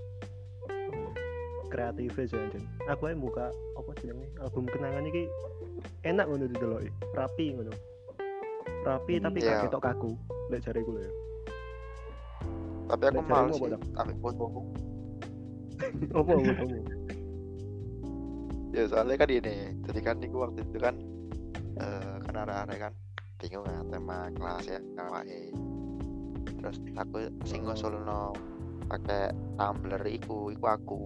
kreatif 1.69 2.17
aja 2.17 2.36
anjing. 2.41 2.65
Aku 2.89 3.06
aja 3.06 3.15
buka 3.15 3.45
apa 3.78 3.91
jenenge 4.02 4.26
album 4.41 4.65
kenangan 4.65 5.06
iki 5.06 5.30
enak 6.02 6.26
ngono 6.26 6.50
dideloki, 6.50 6.89
rapi 7.13 7.54
ngono. 7.54 7.74
Rapi 8.82 9.22
Hmm, 9.22 9.26
tapi 9.30 9.38
iya. 9.45 9.62
gak 9.62 9.69
ketok 9.69 9.82
kaku. 9.86 10.12
Lek 10.50 10.65
jariku 10.65 10.98
lho 10.98 11.06
ya. 11.06 11.12
Tapi 12.89 13.04
aku 13.06 13.19
jarimu 13.21 13.54
sih 13.54 13.62
apa, 13.62 13.67
Dam? 13.69 13.82
ambil 13.95 14.15
fotoku 14.19 14.62
Apa 16.12 16.32
fotomu? 16.34 16.78
ya 18.69 18.84
soalnya 18.86 19.15
kan 19.15 19.30
ini 19.30 19.56
jadi 19.82 19.99
kan 20.04 20.15
niku 20.17 20.38
waktu 20.41 20.62
itu 20.62 20.78
kan 20.78 20.95
eh 21.80 22.15
kan 22.21 22.36
arek-arek 22.38 22.78
kan 22.80 22.93
bingung 23.38 23.65
kan 23.65 23.86
tema 23.88 24.17
kelas 24.36 24.65
ya 24.67 24.80
awake 24.99 25.49
terus 26.60 26.78
aku 26.93 27.17
sing 27.45 27.63
Oh. 27.63 27.71
ngusulno 27.71 28.21
pakai 28.86 29.32
tumbler 29.56 30.04
iku 30.06 30.49
iku 30.49 30.65
aku 30.67 31.02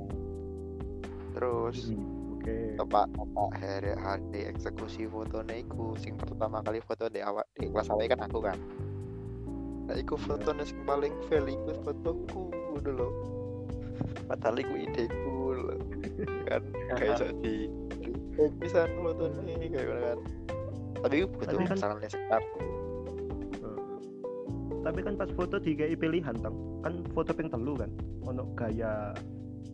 terus 1.31 1.93
Oke. 2.33 2.75
tepak 2.75 3.07
tepak 3.13 3.49
hari 3.55 3.91
hari 3.95 4.39
eksekusi 4.49 5.07
fotonya 5.07 5.61
iku 5.61 5.95
sing 5.95 6.17
pertama 6.17 6.59
kali 6.59 6.81
foto 6.81 7.07
di 7.07 7.21
awak 7.21 7.47
di 7.53 7.69
kelas 7.69 7.87
awake 7.87 8.11
kan 8.11 8.21
aku 8.23 8.39
kan 8.41 8.57
iku 9.95 10.15
fotonya 10.17 10.63
sing 10.63 10.79
paling 10.83 11.13
fail 11.27 11.45
iku 11.45 11.71
fotoku 11.81 12.49
dulu 12.79 13.07
padahal 14.27 14.55
iku 14.59 14.73
ideku 14.75 15.35
lho. 15.55 15.75
kan 16.47 16.61
kayak 16.95 17.19
iso 17.19 17.27
di 17.43 17.67
bisa 18.59 18.87
fotonya 18.97 19.41
kayak 19.43 19.69
gitu 19.71 19.93
kan 20.01 20.19
tapi 21.03 21.13
iku 21.19 21.27
butuh 21.35 21.57
kan- 21.63 21.77
misalnya 21.77 22.07
sekitar 22.09 22.41
Heeh. 23.59 23.77
Tapi 24.83 24.99
kan 24.99 25.13
pas 25.15 25.31
foto 25.31 25.55
dikai 25.59 25.95
pilihan 25.95 26.35
tang. 26.43 26.55
Kan 26.83 27.07
foto 27.15 27.31
ping 27.31 27.47
telu 27.47 27.75
kan. 27.79 27.87
Ono 28.27 28.43
gaya 28.51 29.15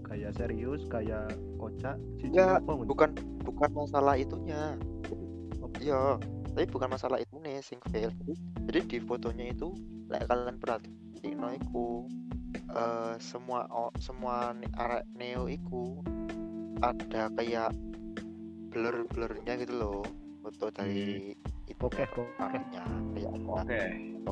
gaya 0.05 0.29
serius, 0.34 0.86
gaya 0.86 1.25
kocak, 1.58 1.97
siji 2.17 2.34
Ya, 2.34 2.58
ngono. 2.62 2.86
bukan 2.86 3.13
bukan 3.41 3.69
masalah 3.73 4.13
itunya 4.17 4.73
iya 5.79 6.17
tapi 6.49 6.65
bukan 6.67 6.89
masalah 6.91 7.17
itu 7.21 7.28
nih 7.41 7.63
sing 7.63 7.80
fail. 7.89 8.12
Jadi, 8.12 8.34
jadi 8.67 8.80
di 8.86 8.97
fotonya 9.02 9.45
itu 9.52 9.73
lek 10.10 10.25
kalian 10.28 10.58
perhatiin 10.58 11.39
iku 11.62 12.06
eh 12.69 13.15
semua 13.17 13.65
o- 13.69 13.93
semua 13.97 14.54
ni- 14.54 14.69
arek 14.78 15.06
neo 15.17 15.45
iku 15.49 16.02
ada 16.82 17.30
kayak 17.36 17.73
blur 18.69 19.06
blurnya 19.10 19.58
gitu 19.58 19.73
loh 19.75 20.02
foto 20.39 20.69
dari 20.71 21.34
itu 21.67 21.86
Oke, 21.86 22.04
oke. 22.06 22.23
areknya 22.39 22.84
kayak 23.13 23.32
ada 23.34 23.45
oke. 23.54 23.82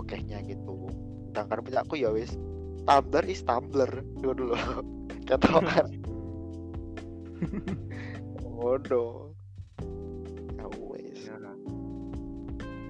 okehnya 0.01 0.37
gitu. 0.45 0.89
Sedangkan 1.29 1.59
punya 1.61 1.79
aku 1.85 1.95
ya 1.97 2.09
wis 2.13 2.33
Tumblr 2.87 3.23
is 3.27 3.41
Tumblr. 3.43 3.91
Dulu 4.21 4.33
dulu 4.39 4.55
ketokan. 5.27 5.85
Bodoh 8.41 9.26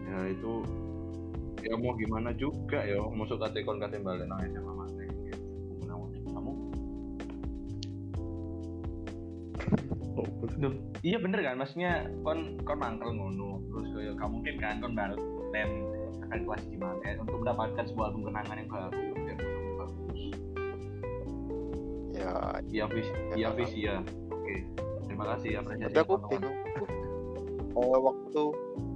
ya 0.08 0.18
itu 0.32 0.54
ya 1.68 1.74
mau 1.76 1.92
gimana 2.00 2.32
juga 2.34 2.80
ya 2.88 3.02
masuk 3.12 3.44
kate 3.44 3.62
kon 3.68 3.82
kate 3.82 4.00
balik 4.00 4.24
nang 4.30 4.40
SMA 4.48 4.72
mana 4.72 4.88
kamu? 6.38 6.52
Oh, 10.18 10.26
Duh, 10.58 10.74
iya 11.02 11.18
bener 11.22 11.42
kan? 11.42 11.58
Maksudnya 11.62 12.08
kon 12.22 12.58
kon 12.64 12.78
mangkel 12.78 13.10
ngono 13.14 13.62
terus 13.70 13.88
kayak 13.94 14.16
kamu 14.18 14.32
mungkin 14.42 14.56
kan 14.62 14.76
kon 14.82 14.94
balik 14.94 15.20
dan 15.52 15.70
akan 16.28 16.40
kelas 16.44 16.64
gimana 16.68 17.00
ya, 17.08 17.14
untuk 17.24 17.40
mendapatkan 17.40 17.86
sebuah 17.88 18.06
album 18.12 18.22
kenangan 18.28 18.56
yang 18.60 18.68
baru 18.68 18.90
fotomu 18.92 19.72
bagus. 19.80 20.22
Ya 22.18 22.34
iya 22.68 22.84
vis 22.92 23.08
Ya, 23.08 23.36
iya 23.38 23.48
Kak. 23.48 23.56
vis 23.58 23.72
iya 23.78 23.96
oke 24.28 24.56
terima 25.08 25.26
kasih 25.36 25.50
apresiasi 25.64 25.94
tapi 25.96 26.04
aku 26.04 26.16
bingung 26.28 26.56
Eh, 27.78 28.00
waktu 28.02 28.42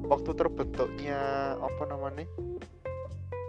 waktu 0.09 0.31
terbentuknya 0.33 1.19
apa 1.61 1.83
namanya 1.85 2.25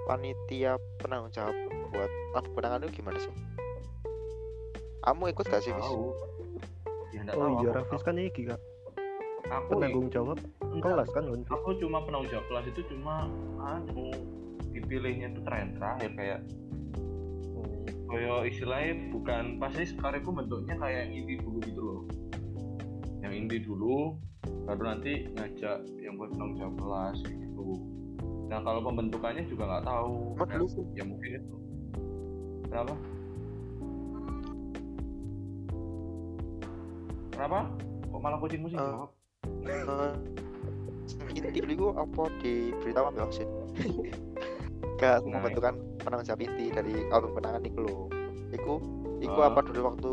panitia 0.04 0.76
penanggung 1.00 1.32
jawab 1.32 1.56
buat 1.88 2.12
album 2.36 2.52
kenangan 2.52 2.84
itu 2.84 3.00
gimana 3.00 3.16
sih? 3.16 3.32
Kamu 5.02 5.32
ikut 5.32 5.44
gak 5.48 5.64
sih 5.64 5.72
tahu. 5.72 6.12
Ya 7.16 7.24
enggak 7.24 7.36
Oh 7.36 7.48
tahu 7.48 7.54
iya, 7.64 7.68
aku, 7.72 7.76
Rafis 7.80 8.02
kan 8.04 8.16
iki 8.20 8.42
kak 8.48 8.60
aku 9.52 9.68
penanggung 9.76 10.08
jawab 10.08 10.38
enggak, 10.64 10.92
kelas 10.96 11.08
kan 11.12 11.24
kan. 11.28 11.40
aku 11.52 11.68
cuma 11.76 11.98
penanggung 12.04 12.30
jawab 12.32 12.46
kelas 12.48 12.66
itu 12.72 12.80
cuma 12.88 13.28
anu 13.60 14.08
dipilihnya 14.72 15.28
itu 15.36 15.40
terakhir 15.44 15.68
terakhir 15.76 16.10
kayak 16.16 16.40
Oh, 18.12 18.16
kayak 18.16 18.52
istilahnya 18.52 18.92
bukan 19.12 19.56
pasti 19.56 19.88
sekarang 19.88 20.20
itu 20.24 20.30
bentuknya 20.32 20.74
kayak 20.76 20.98
yang 21.08 21.12
inti 21.24 21.34
dulu 21.40 21.58
gitu 21.64 21.80
loh. 21.80 22.00
Yang 23.24 23.32
inti 23.44 23.56
dulu 23.64 23.96
baru 24.66 24.82
nanti 24.94 25.26
ngajak 25.34 25.78
yang 25.98 26.14
buat 26.18 26.30
penanggung 26.34 26.58
jawab 26.58 26.74
kelas 26.78 27.18
gitu. 27.26 27.66
Nah 28.50 28.58
kalau 28.62 28.80
pembentukannya 28.84 29.44
juga 29.48 29.62
nggak 29.68 29.84
tahu. 29.86 30.16
Ya, 30.38 31.02
ya 31.02 31.04
mungkin 31.06 31.30
itu. 31.40 31.56
Kenapa? 32.68 32.94
Kenapa? 37.32 37.58
Kok 38.12 38.20
malah 38.20 38.38
kucingmu 38.38 38.68
sih 38.68 38.76
Eh, 38.76 38.84
jawab. 38.84 39.10
Eh, 39.66 40.14
inti 41.32 41.58
dulu 41.64 41.96
apa 41.96 42.22
di 42.44 42.70
berita 42.78 43.02
apa 43.08 43.26
sih 43.34 43.46
gak 45.00 45.24
Nah, 45.26 45.40
membentukkan 45.42 45.74
penanggung 46.04 46.26
jawab 46.28 46.40
inti 46.44 46.64
dari 46.70 46.94
album 47.10 47.30
kenangan 47.34 47.62
itu 47.66 47.80
loh. 47.82 48.06
Iku 48.52 48.74
iku 49.24 49.38
Ah. 49.42 49.48
apa 49.50 49.60
dulu 49.64 49.80
waktu 49.90 50.12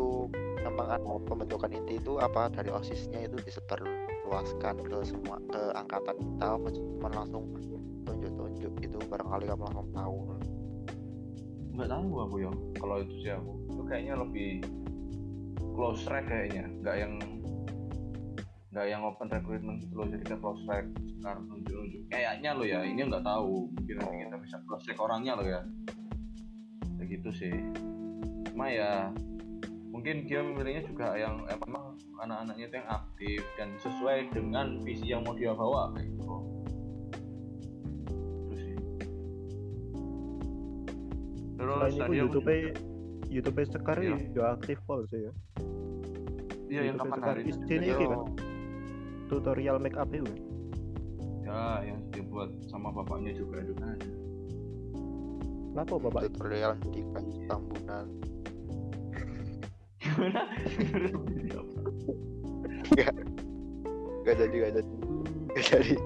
memang 0.64 0.86
ada 0.92 1.10
pembentukan 1.24 1.70
inti 1.72 1.96
itu 1.96 2.20
apa? 2.20 2.52
Dari 2.52 2.70
osisnya 2.70 3.24
itu 3.24 3.36
disebarluaskan 3.40 4.84
ke 4.84 4.96
semua 5.02 5.36
ke 5.48 5.62
angkatan 5.76 6.16
kita 6.20 6.48
cuma 6.76 7.08
langsung 7.12 7.44
tunjuk-tunjuk 8.04 8.72
gitu 8.80 8.98
barangkali 9.08 9.44
kamu 9.48 9.62
langsung 9.64 9.90
tahu. 9.92 10.16
Nggak 11.76 11.88
tahu 11.88 12.08
aku 12.28 12.36
ya 12.44 12.50
kalau 12.76 12.96
itu 13.00 13.14
sih 13.24 13.32
aku 13.32 13.52
itu 13.72 13.82
kayaknya 13.88 14.14
lebih 14.20 14.50
close 15.72 16.04
track 16.04 16.28
kayaknya. 16.28 16.68
Nggak 16.84 16.96
yang 17.00 17.12
nggak 18.70 18.86
yang 18.86 19.02
open 19.02 19.26
recruitment 19.26 19.82
gitu 19.82 19.94
loh 19.98 20.06
jadi 20.06 20.24
ke 20.30 20.36
cross 20.38 20.62
check 20.62 20.86
sekarang 21.18 21.42
nunjuk 21.50 22.06
kayaknya 22.06 22.54
lo 22.54 22.62
ya 22.62 22.80
ini 22.86 23.02
nggak 23.02 23.24
tahu. 23.26 23.66
Mungkin 23.74 23.96
nanti 23.98 24.16
kita 24.28 24.36
bisa 24.38 24.56
cross 24.68 24.84
check 24.86 24.98
orangnya 25.00 25.34
lo 25.38 25.44
ya. 25.46 25.60
Kayak 27.00 27.08
gitu 27.18 27.30
sih. 27.32 27.54
Cuma 28.50 28.68
ya 28.68 29.10
mungkin 29.90 30.22
dia 30.24 30.38
memilihnya 30.40 30.86
juga 30.86 31.18
yang 31.18 31.42
emang 31.50 31.98
anak-anaknya 32.22 32.64
itu 32.70 32.76
yang 32.78 32.88
aktif 32.88 33.40
dan 33.58 33.68
sesuai 33.76 34.30
dengan 34.30 34.66
visi 34.86 35.10
yang 35.10 35.26
mau 35.26 35.34
dia 35.34 35.50
bawa 35.50 35.90
kayak 35.92 36.14
gitu 36.14 36.36
itu 38.46 38.54
sih 38.54 38.76
terus 41.58 41.74
Selain 41.74 41.90
itu 41.90 42.00
tadi 42.00 42.16
YouTube 42.16 42.46
juga- 42.46 42.78
YouTube 43.30 43.60
Sekar 43.66 43.98
Iya. 43.98 44.16
ya 44.30 44.44
aktif 44.54 44.78
pol 44.86 45.06
sih 45.06 45.20
ya. 45.22 45.32
iya 46.70 46.80
yang 46.86 46.96
kapan 46.98 47.20
hari 47.20 47.42
juga 47.50 47.66
ini 47.66 47.86
ya. 47.90 47.96
kan 47.98 48.22
tutorial 49.26 49.76
make 49.78 49.98
up 49.98 50.10
itu. 50.10 50.22
kan? 50.22 50.38
ya 51.46 51.62
yang 51.82 51.98
dibuat 52.10 52.50
sama 52.66 52.90
bapaknya 52.90 53.34
juga 53.34 53.58
itu 53.62 53.74
kan. 53.74 53.98
Kenapa 55.70 55.94
bapak? 55.98 56.20
tutorial 56.30 56.74
di 56.90 57.00
tambunan 57.46 58.06
gimana? 60.20 60.42
Gak 64.20 64.36
jadi 64.36 64.54
gak 64.60 64.72
jadi. 64.76 64.92
Gak 65.56 65.64
jadi. 65.72 65.96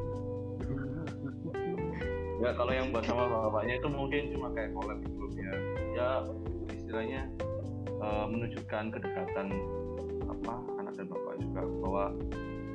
Ya 2.38 2.50
kalau 2.54 2.72
yang 2.76 2.94
buat 2.94 3.02
sama 3.08 3.26
bapaknya 3.26 3.82
itu 3.82 3.88
mungkin 3.90 4.22
cuma 4.36 4.52
kayak 4.54 4.70
collab 4.76 5.00
gitu 5.02 5.16
loh, 5.16 5.30
biar 5.32 5.56
ya 5.96 6.08
istilahnya 6.70 7.22
eh, 7.88 8.24
menunjukkan 8.28 8.84
kedekatan 8.92 9.46
apa 10.28 10.54
anak 10.78 10.92
dan 10.94 11.06
bapak 11.08 11.34
juga 11.40 11.60
bahwa 11.82 12.04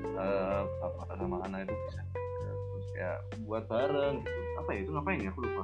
eh, 0.03 0.61
bapak 0.83 1.07
sama 1.15 1.37
anak 1.45 1.69
itu 1.69 1.75
bisa 1.85 2.01
terus 2.43 2.87
kayak 2.97 3.17
buat 3.45 3.63
bareng 3.69 4.15
gitu. 4.25 4.39
Apa 4.59 4.69
ya 4.75 4.79
itu 4.83 4.91
ngapain 4.91 5.19
ya? 5.23 5.29
Aku 5.31 5.39
lupa. 5.45 5.63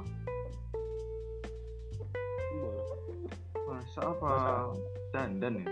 Masa 3.66 4.00
apa 4.06 4.32
dandan 5.16 5.64
ya? 5.64 5.66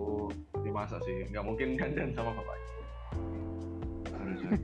Oh 0.00 0.32
dimasak 0.64 1.04
sih. 1.04 1.28
Nggak 1.28 1.44
mungkin 1.44 1.76
dandan 1.76 2.16
sama 2.16 2.32
bapaknya 2.32 2.70
harusnya. 4.20 4.56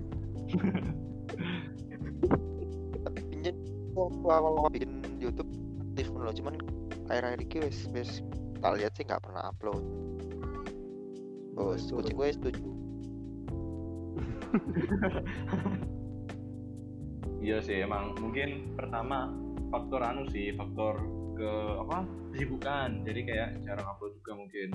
Pinjam 3.30 3.56
waktu 3.96 4.26
awal 4.28 4.52
awal 4.60 4.70
bikin 4.70 5.02
YouTube 5.18 5.50
aktif 5.82 6.12
loh 6.12 6.32
cuman 6.32 6.54
akhir-akhir 7.08 7.40
ini 7.40 7.56
wes 7.64 7.78
wes 7.92 8.10
tak 8.60 8.72
lihat 8.80 8.92
sih 8.96 9.04
nggak 9.04 9.22
pernah 9.24 9.52
upload. 9.52 9.84
Oh 11.56 11.72
Wes, 11.72 11.88
kucing 11.88 12.16
gue 12.16 12.28
setuju. 12.36 12.62
Iya 17.46 17.62
sih 17.62 17.78
emang 17.78 18.18
mungkin 18.18 18.74
pertama 18.74 19.30
faktor 19.70 20.02
anu 20.02 20.26
sih 20.34 20.50
faktor 20.58 20.98
ke 21.36 21.52
apa 21.84 22.08
kesibukan. 22.32 22.88
Jadi 23.04 23.20
kayak 23.28 23.48
jarang 23.68 23.86
upload 23.92 24.16
juga 24.18 24.32
mungkin. 24.34 24.68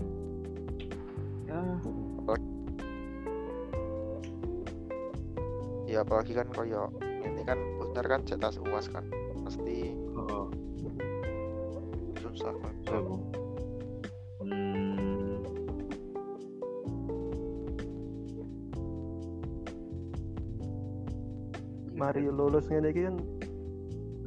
Ya. 1.49 1.61
Ya 5.91 6.07
apalagi 6.07 6.31
kan 6.31 6.47
koyo 6.55 6.87
ini 7.19 7.43
kan 7.43 7.59
bener 7.83 8.05
kan 8.07 8.21
cetas 8.23 8.55
uas 8.63 8.87
kan 8.87 9.03
pasti 9.43 9.91
oh, 10.15 10.47
susah 12.23 12.55
kan 12.55 12.75
oh. 12.95 13.19
Hmm, 14.39 15.43
Mari 21.91 22.23
lulus 22.31 22.71
ngene 22.71 22.95
iki 22.95 23.03
kan 23.11 23.19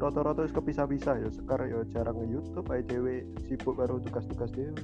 rata-rata 0.04 0.44
wis 0.44 0.52
kepisah-pisah 0.52 1.14
ya 1.18 1.28
Sekar 1.28 1.64
ya 1.64 1.80
jarang 1.88 2.16
nge 2.16 2.28
YouTube 2.30 2.68
ae 2.68 2.82
dhewe 2.82 3.14
sibuk 3.42 3.74
karo 3.74 3.96
tugas-tugas 3.98 4.50
dhewe. 4.50 4.76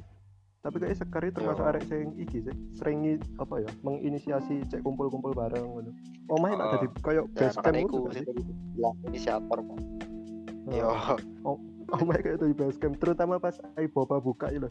Tapi 0.61 0.77
kayak 0.77 0.97
Sekar 0.97 1.23
itu 1.23 1.37
termasuk 1.37 1.61
Ya. 1.61 1.71
arek 1.71 1.85
sing 1.85 2.17
iki 2.17 2.39
sih 2.41 2.55
sering 2.75 3.05
apa 3.37 3.61
ya 3.61 3.71
menginisiasi 3.81 4.65
cek 4.67 4.81
kumpul-kumpul 4.81 5.33
bareng 5.33 5.63
ngono. 5.63 5.91
Omahe 6.29 6.55
tak 6.55 6.65
Oh. 6.65 6.73
dadi 6.75 6.87
koyo 7.01 7.23
ya 7.23 7.49
base 7.49 7.57
camp 7.57 7.77
gak 7.77 8.25
bilang 8.77 8.97
inisiator 9.05 9.59
kan 9.61 9.79
yo 10.69 10.89
Oh. 11.45 11.57
Omahe 11.91 12.21
kayak 12.21 12.39
dari 12.39 12.53
base 12.53 12.77
camp 12.77 12.97
terutama 12.97 13.37
pas 13.37 13.57
ai 13.75 13.85
boba 13.85 14.17
buka 14.17 14.49
itu. 14.49 14.69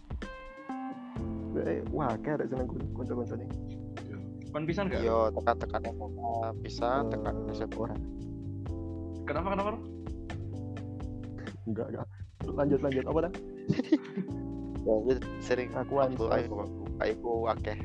Eh, 1.60 1.82
wah, 1.90 2.14
kayak 2.16 2.40
ada 2.40 2.46
seneng 2.48 2.68
kanca-kanca 2.94 3.36
nih. 3.36 3.50
kan 4.50 4.66
bisa 4.66 4.82
nggak 4.82 5.06
yo 5.06 5.30
tekan-tekan 5.30 5.82
bisa 6.58 7.06
tekan 7.06 7.36
Eh, 7.46 7.54
SMA 7.54 7.78
ora. 7.78 7.94
kenapa 9.22 9.54
kenapa 9.54 9.70
Enggak, 11.70 11.88
enggak. 11.94 12.08
Lanjut 12.50 12.80
lanjut 12.82 13.04
apa 13.06 13.20
dah? 13.22 13.34
ya 14.88 14.96
gue 15.06 15.16
sering 15.40 15.70
Aku 15.76 16.00
ansos. 16.00 16.32
aku 16.32 16.56
aku 16.98 17.32
akeh 17.52 17.78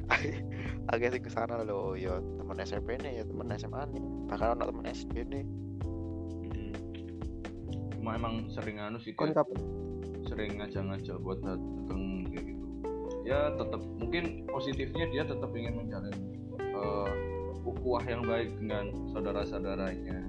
akeh 0.95 1.09
sing 1.11 1.23
ke 1.23 1.29
sana 1.29 1.61
loh 1.61 1.99
yo 1.99 2.23
temen 2.39 2.57
SMP 2.63 2.97
nih 2.97 3.21
ya 3.21 3.25
temen 3.27 3.51
SMA 3.53 3.83
nih 3.91 4.03
bahkan 4.25 4.55
anak 4.57 4.71
temen 4.71 4.87
SD 4.89 5.15
nih 5.27 5.45
Hmm. 6.45 6.73
cuma 7.99 8.15
emang 8.15 8.47
sering 8.49 8.79
anu 8.79 8.97
sih 8.97 9.11
kapan? 9.13 9.59
sering 10.25 10.57
ngajak-ngajak 10.57 11.19
buat 11.19 11.43
dateng 11.43 12.31
kayak 12.31 12.45
gitu 12.55 12.65
ya 13.27 13.53
tetap 13.53 13.83
mungkin 13.99 14.25
positifnya 14.47 15.05
dia 15.11 15.23
tetap 15.27 15.51
ingin 15.51 15.75
menjalin 15.77 16.15
eh, 16.55 17.11
ukhuwah 17.65 18.05
yang 18.05 18.23
baik 18.25 18.53
dengan 18.61 18.93
saudara-saudaranya. 19.11 20.21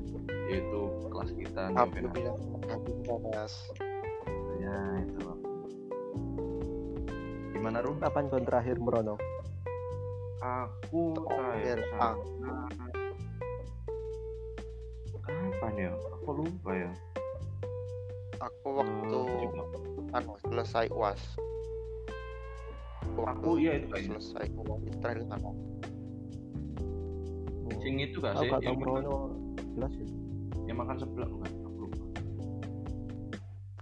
Yaitu 0.48 0.82
kelas 1.12 1.32
kita 1.36 1.70
alhamdulillah 1.76 3.20
mas. 3.32 3.54
Ya 4.60 4.80
itu. 5.04 5.30
Gimana 7.56 7.84
Rum? 7.84 8.00
Kapan 8.00 8.26
kon 8.32 8.44
terakhir 8.48 8.80
merono? 8.80 9.16
aku 10.46 11.18
Terakhir, 11.18 11.80
ah. 11.98 12.14
sana 12.14 12.70
kapan 15.26 15.74
ya? 15.90 15.92
Aku 16.22 16.30
lupa 16.38 16.72
ya. 16.78 16.92
Aku 18.38 18.68
waktu 18.78 19.22
anu 20.14 20.34
selesai 20.46 20.88
uas 20.94 21.20
waktu 23.16 23.32
Aku, 23.42 23.52
iya, 23.58 23.80
itu 23.80 24.12
selesai 24.12 24.52
uas 24.60 24.82
terakhir 25.00 25.24
kan 25.32 25.42
sing 27.86 28.02
itu 28.02 28.18
gak 28.18 28.34
Aku 28.34 28.42
sih? 28.42 28.50
gak 28.50 28.58
tau 28.58 28.66
yang, 28.66 28.78
merono 28.82 29.16
jelas 29.78 29.94
ya. 29.94 30.08
yang 30.66 30.78
makan 30.82 30.96
sebelah 30.98 31.30
bukan? 31.30 31.50
Aku 31.62 31.78
lupa. 31.86 32.04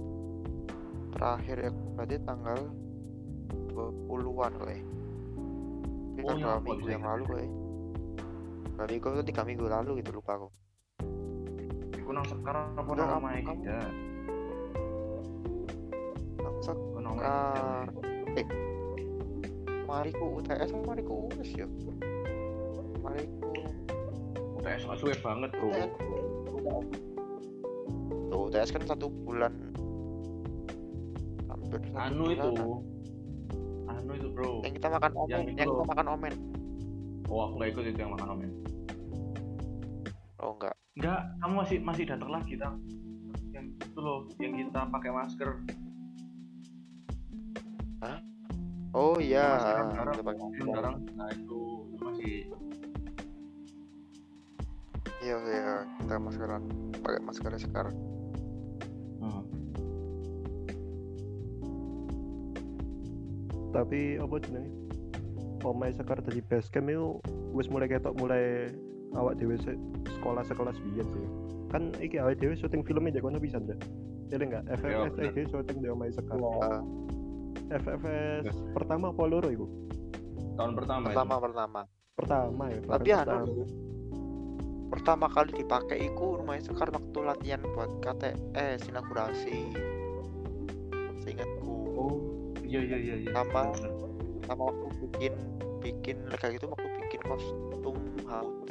terakhir 1.10 1.56
ya 1.58 1.70
berarti 1.98 2.16
tanggal 2.22 2.58
20-an 3.74 4.52
kok 4.54 4.68
ya 4.70 4.78
ini 6.18 6.26
Oh, 6.26 6.34
kan 6.34 6.38
apa 6.42 6.62
minggu 6.62 6.86
yang 6.90 7.02
lalu 7.06 7.22
kok 7.26 7.38
ya 7.38 7.48
dua 8.78 8.86
minggu 8.86 9.06
itu 9.10 9.22
tiga 9.26 9.42
minggu 9.42 9.64
lalu 9.66 9.90
gitu 9.98 10.10
lupa 10.14 10.38
aku. 10.38 10.48
Iku 11.98 12.10
nang 12.14 12.26
sekarang 12.30 12.78
apa 12.78 12.90
nang 12.94 13.10
langsung 16.38 16.78
Iku 16.78 16.98
nang 17.02 17.16
Ah, 17.18 17.82
kita. 17.90 18.77
Mariku 19.88 20.38
UTS 20.38 20.70
mariku 20.84 21.12
UTS 21.26 21.50
ya 21.56 21.66
mariku 23.00 23.48
UTS 24.58 24.82
gak 24.84 24.98
suwe 25.00 25.14
banget, 25.24 25.50
Bro. 25.54 25.70
UTS 25.70 25.90
Tuh, 28.28 28.42
UTS 28.50 28.68
kan 28.70 28.82
satu 28.84 29.06
bulan 29.24 29.52
hampir 31.48 31.80
satu 31.88 31.96
Anu 31.96 32.24
itu. 32.28 32.48
bulanan. 32.52 32.80
Anu 33.88 34.10
itu, 34.12 34.28
Bro. 34.30 34.50
yang 34.60 34.74
kita 34.76 34.88
makan 34.90 35.12
omen 35.16 35.30
Yang 35.32 35.42
yang, 35.56 35.68
kita 35.72 35.86
makan 35.88 36.06
omen 36.12 36.34
Oh, 37.28 37.44
aku 37.44 37.60
gak 37.60 37.68
ikut 37.72 37.84
itu 37.92 37.98
yang 38.00 38.12
makan 38.12 38.28
omen. 38.36 38.50
oh 40.40 40.52
enggak 40.56 40.74
Enggak, 40.98 41.20
kamu 41.38 41.54
masih 41.62 41.78
masih 41.78 42.04
datang 42.10 42.30
lagi, 42.34 42.58
Tang. 42.58 42.82
Yang 43.54 43.66
itu 43.78 43.98
loh, 44.02 44.26
yang 44.42 44.52
kita 44.58 44.80
pakai 44.90 45.10
masker. 45.14 45.50
Oh 48.98 49.16
iya 49.22 49.46
kan 49.46 49.86
sekarang, 49.94 50.16
sekarang, 50.58 50.94
nah 51.14 51.28
itu, 51.30 51.60
masih 52.02 52.34
iya 55.22 55.36
iya 55.38 55.86
kita 56.02 56.16
maskeran 56.18 56.62
pakai 56.98 57.20
masker 57.22 57.52
sekarang 57.62 57.94
hmm. 59.22 59.42
Tapi 63.68 64.16
apa 64.16 64.34
jenenge? 64.42 64.72
Omahe 65.60 65.92
Sekar 65.92 66.18
dadi 66.24 66.40
base 66.40 66.72
camp 66.72 66.88
itu 66.88 67.20
wis 67.52 67.68
mulai 67.68 67.90
ketok 67.90 68.16
mulai 68.16 68.72
awak 69.12 69.36
dhewe 69.36 69.60
se- 69.60 69.78
sekolah 70.18 70.42
sekelas 70.46 70.80
biyen 70.80 71.04
sih. 71.12 71.26
Kan 71.68 71.92
iki 72.00 72.16
awake 72.16 72.40
dhewe 72.40 72.56
syuting 72.56 72.80
filmnya 72.80 73.20
jadi 73.20 73.28
kono 73.28 73.38
pisan, 73.38 73.68
Dak. 73.68 73.78
Jadi 74.32 74.42
enggak? 74.48 74.64
Iya, 74.72 75.12
FFS 75.12 75.30
iki 75.30 75.42
syuting 75.52 75.78
di 75.84 75.88
Omahe 75.92 76.10
Sekar. 76.16 76.40
FFS 77.68 78.44
pertama 78.72 79.10
apa 79.10 79.22
loro 79.24 79.48
iku? 79.48 79.66
tahun 80.54 80.72
pertama 80.74 81.04
itu. 81.04 81.08
pertama 81.12 81.34
pertama 81.38 81.80
Pertama 82.18 82.62
ya. 82.66 82.78
tapi 82.82 83.10
anu 83.12 83.22
pertama. 83.22 83.64
pertama 84.88 85.26
kali 85.28 85.50
dipakai 85.54 85.98
iku 86.04 86.26
rumahnya 86.36 86.66
sekar 86.66 86.88
waktu 86.88 87.18
latihan 87.20 87.62
buat 87.70 87.90
KTS 88.00 88.88
inaugurasi 88.88 89.70
seingatku 91.20 91.74
oh 91.94 92.14
iya 92.60 92.80
iya 92.82 92.98
iya 92.98 93.14
iya 93.18 93.30
Sama. 93.30 93.70
Sama 94.44 94.62
waktu 94.72 94.86
bikin 95.04 95.34
bikin 95.78 96.16
lega 96.26 96.48
gitu 96.50 96.66
waktu 96.66 96.88
bikin 97.04 97.20
kostum 97.22 97.96
HUT 98.24 98.70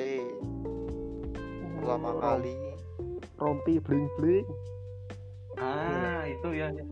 pertama 1.78 2.10
Oh, 2.10 2.20
kali 2.20 2.56
rompi 3.38 3.74
bling 3.78 4.10
bling. 4.18 4.48
ah 5.56 6.26
itu 6.26 6.50
ya, 6.52 6.68
ya. 6.70 6.84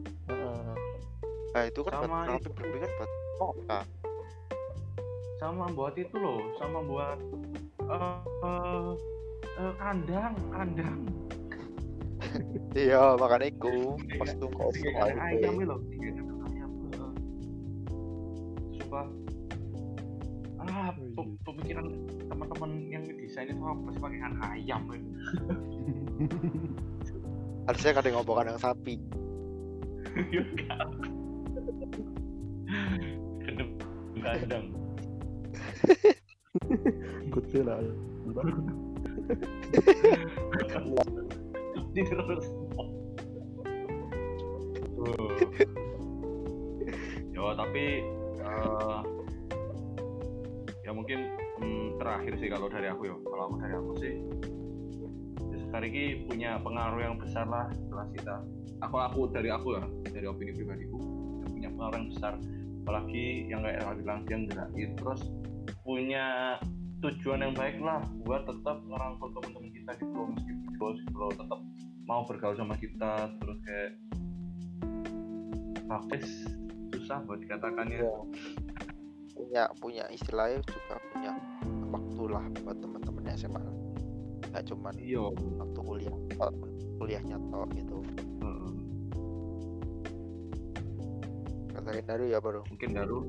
Nah 1.56 1.64
itu 1.64 1.80
kan 1.88 2.04
Sama 2.04 2.28
buat 2.28 2.28
tapi 2.44 2.52
berbeda 2.52 2.84
kan 2.84 2.92
buat 3.00 3.12
Moka 3.40 3.80
sama 5.36 5.68
buat 5.72 5.96
itu 6.00 6.16
loh 6.20 6.40
sama 6.60 6.80
buat 6.84 7.20
eh 7.86 8.20
eh, 8.44 8.92
eh, 9.60 9.74
kandang 9.80 10.36
kandang. 10.52 11.00
Iya 12.76 13.16
makanya 13.16 13.48
iku 13.56 13.96
Tiga 14.00 14.36
kandang 14.36 14.52
HUT 14.52 14.76
ayam 15.24 15.56
itu 15.56 15.68
loh 15.68 15.80
ayam 16.44 16.72
eh. 16.72 17.14
sumpah. 18.76 19.08
Ah 20.60 20.92
Oh, 21.16 21.24
iya. 21.24 21.40
pemikiran 21.48 21.86
teman-teman 22.28 22.72
yang 22.92 23.04
desain 23.16 23.48
itu 23.48 23.64
apa 23.64 23.88
sih 23.96 24.02
pakai 24.04 24.20
ayam 24.60 24.82
itu 24.92 25.08
harusnya 27.68 27.92
kadang 27.96 28.14
ngomong 28.20 28.36
kandang 28.44 28.60
sapi. 28.60 29.00
Ya, 30.32 30.44
kandang 34.26 34.66
Gede 37.30 37.62
lah. 37.68 37.80
terus 41.96 42.48
ya 47.36 47.54
tapi 47.56 47.86
eh, 48.40 49.00
ya 50.84 50.92
mungkin 50.92 51.20
hmm, 51.62 52.00
terakhir 52.02 52.34
sih 52.42 52.50
kalau 52.50 52.68
dari 52.72 52.88
aku 52.90 53.04
ya 53.08 53.16
kalau 53.22 53.44
aku 53.52 53.56
dari 53.62 53.74
aku 53.76 53.92
sih. 54.02 54.16
Sekarang 55.66 55.92
ini 55.92 56.24
punya 56.24 56.56
pengaruh 56.64 57.00
yang 57.04 57.16
besar 57.20 57.46
lah 57.52 57.68
setelah 57.76 58.08
kita. 58.16 58.36
Aku 58.88 58.96
aku 58.96 59.20
dari 59.28 59.52
aku 59.52 59.76
ya 59.76 59.84
dari 60.08 60.26
opini 60.28 60.56
pribadiku 60.56 61.00
punya 61.52 61.70
pengaruh 61.72 61.96
yang 62.00 62.10
besar 62.12 62.34
apalagi 62.86 63.50
yang 63.50 63.66
kayak 63.66 63.82
Rawi 63.82 64.06
bilang 64.06 64.22
dia 64.30 64.94
terus 64.94 65.26
punya 65.82 66.56
tujuan 67.02 67.42
yang 67.42 67.54
baik 67.58 67.82
lah 67.82 68.06
buat 68.22 68.46
tetap 68.46 68.78
ngerangkul 68.86 69.34
teman-teman 69.34 69.74
kita 69.74 69.92
gitu 69.98 70.14
loh 70.14 70.30
meskipun 70.30 70.70
bos 70.78 70.98
gitu 71.02 71.18
loh 71.18 71.34
tetap 71.34 71.60
mau 72.06 72.22
bergaul 72.30 72.54
sama 72.54 72.78
kita 72.78 73.34
terus 73.42 73.58
kayak 73.66 73.92
praktis 75.90 76.30
susah 76.94 77.26
buat 77.26 77.42
dikatakan 77.42 77.90
ya 77.90 78.06
Iya. 78.06 78.14
punya 79.34 79.64
punya 79.82 80.04
istilahnya 80.14 80.62
juga 80.70 80.96
punya 81.10 81.32
waktu 81.90 82.24
lah 82.30 82.46
buat 82.62 82.78
teman-teman 82.78 83.24
SMA 83.34 83.66
nggak 84.54 84.64
cuman 84.70 84.96
iya 85.02 85.26
waktu 85.34 85.80
kuliah 85.82 86.16
kuliahnya 87.02 87.38
tok 87.50 87.68
gitu 87.74 87.98
Heeh. 88.46 88.65
Kata 91.86 92.02
Daru 92.04 92.26
ya 92.28 92.40
baru 92.42 92.62
mungkin 92.68 92.90
Daru 92.98 93.20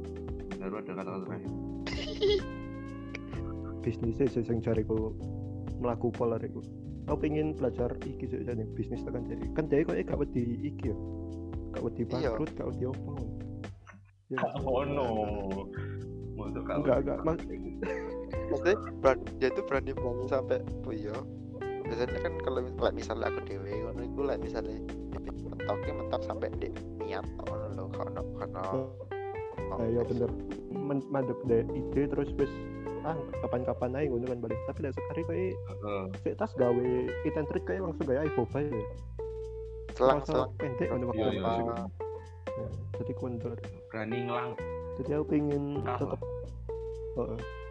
Daru 0.57 0.75
ada 0.81 0.91
kata-kata 0.93 1.21
terakhir 1.29 1.51
Bisnisnya 3.87 4.27
sih 4.27 4.43
sing 4.43 4.59
jariku 4.59 5.15
melaku 5.79 6.11
pola 6.11 6.43
iku. 6.43 6.59
Aku 7.07 7.23
pengen 7.23 7.55
belajar 7.55 7.87
iki 8.03 8.27
sih 8.27 8.43
jadi 8.43 8.67
bisnis 8.75 9.07
tekan 9.07 9.23
jadi. 9.31 9.47
Kan 9.55 9.71
dia 9.71 9.87
kok 9.87 9.95
gak 9.95 10.19
wedi 10.19 10.59
iki 10.59 10.91
ya. 10.91 10.97
Gak 11.79 11.87
wedi 11.87 12.03
Iya. 12.03 12.35
bangkrut, 12.35 12.51
gak 12.59 12.67
wedi 12.75 12.91
opo. 12.91 13.15
Ya, 14.27 14.43
oh 14.67 14.83
no 14.83 15.07
kalau 16.67 16.81
enggak 16.83 16.99
enggak 17.07 17.19
mas 17.25 17.39
maksudnya 18.51 18.77
berani, 19.01 19.25
dia 19.39 19.49
tuh 19.55 19.65
berani 19.65 19.93
banget 19.95 20.27
sampai 20.31 20.59
oh 20.87 20.93
iya 20.95 21.17
biasanya 21.87 22.19
kan 22.23 22.33
kalau 22.43 22.61
misalnya 22.91 23.27
aku 23.31 23.41
dewe 23.47 23.71
ngono 23.71 24.01
iku 24.03 24.21
like 24.27 24.43
misalnya 24.43 24.79
mentoknya 25.67 25.93
mentok 25.99 26.23
sampai 26.23 26.49
di 26.55 26.69
niat 27.03 27.27
lho 27.75 27.85
karena 27.91 28.21
karena 28.39 28.63
Oh. 29.67 29.83
Iya 29.83 30.07
bener. 30.07 30.31
Men- 30.71 31.03
mandek 31.11 31.35
deh 31.43 31.67
ide 31.67 32.07
terus 32.07 32.31
wis 32.39 32.53
ah 33.03 33.19
kapan-kapan 33.41 33.99
aja 33.99 34.07
ngono 34.07 34.27
kan 34.27 34.39
balik 34.41 34.59
tapi 34.65 34.79
lah 34.83 34.93
sekali 34.93 35.21
kayak 35.23 35.55
Heeh. 35.59 36.03
sik 36.23 36.35
tas 36.37 36.55
gawe 36.55 36.87
item 37.25 37.45
trade 37.45 37.67
kayak 37.67 37.83
langsung 37.83 38.07
gaya 38.07 38.31
boba 38.31 38.63
ya 38.63 38.71
selang 39.93 40.21
selang. 40.23 40.51
pendek 40.55 40.87
ngono 40.87 41.03
Iya, 41.03 41.09
waktu 41.09 41.19
iya, 41.19 41.31
iya. 41.33 41.57
iku. 41.57 41.73
Ya, 42.47 42.67
jadi 42.95 43.13
kondor 43.17 43.57
berani 43.91 44.19
ngelang. 44.23 44.51
Jadi 44.97 45.11
aku 45.13 45.25
pengen 45.27 45.65
Ah, 45.83 45.99
tetap 45.99 46.21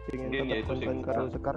pengen 0.06 0.28
ya 0.28 0.42
tetap 0.44 0.66
konten 0.68 0.98
karo 1.00 1.22
Sekar. 1.26 1.56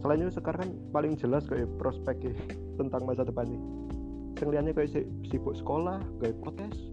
Selain 0.00 0.20
itu 0.20 0.32
sekar 0.32 0.54
kan 0.56 0.68
paling 0.90 1.12
jelas 1.14 1.46
kayak 1.46 1.70
prospeknya 1.76 2.34
tentang 2.80 3.02
masa 3.04 3.22
depan 3.22 3.46
nih 3.46 3.60
yang 4.44 4.52
liannya 4.52 4.72
kayak 4.76 4.92
si, 4.92 5.00
sibuk 5.32 5.56
sekolah 5.56 6.04
kayak 6.20 6.36
protes 6.44 6.92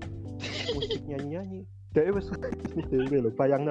musik 0.72 1.04
nyanyi 1.04 1.28
nyanyi 1.36 1.60
dia 1.92 2.08
wes 2.16 2.32
bisnis 2.32 2.88
dewe 2.88 3.18
loh 3.28 3.34
bayang 3.36 3.68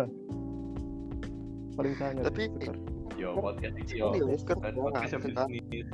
paling 1.80 1.96
sangat 1.96 2.28
Tapi- 2.28 2.52
sekar 2.60 2.76
yo 3.16 3.36
podcast 3.36 3.76
yo. 3.92 4.12
Ini 4.12 4.36
sekarang 4.36 4.76
podcast 4.76 5.16
bisnis 5.24 5.88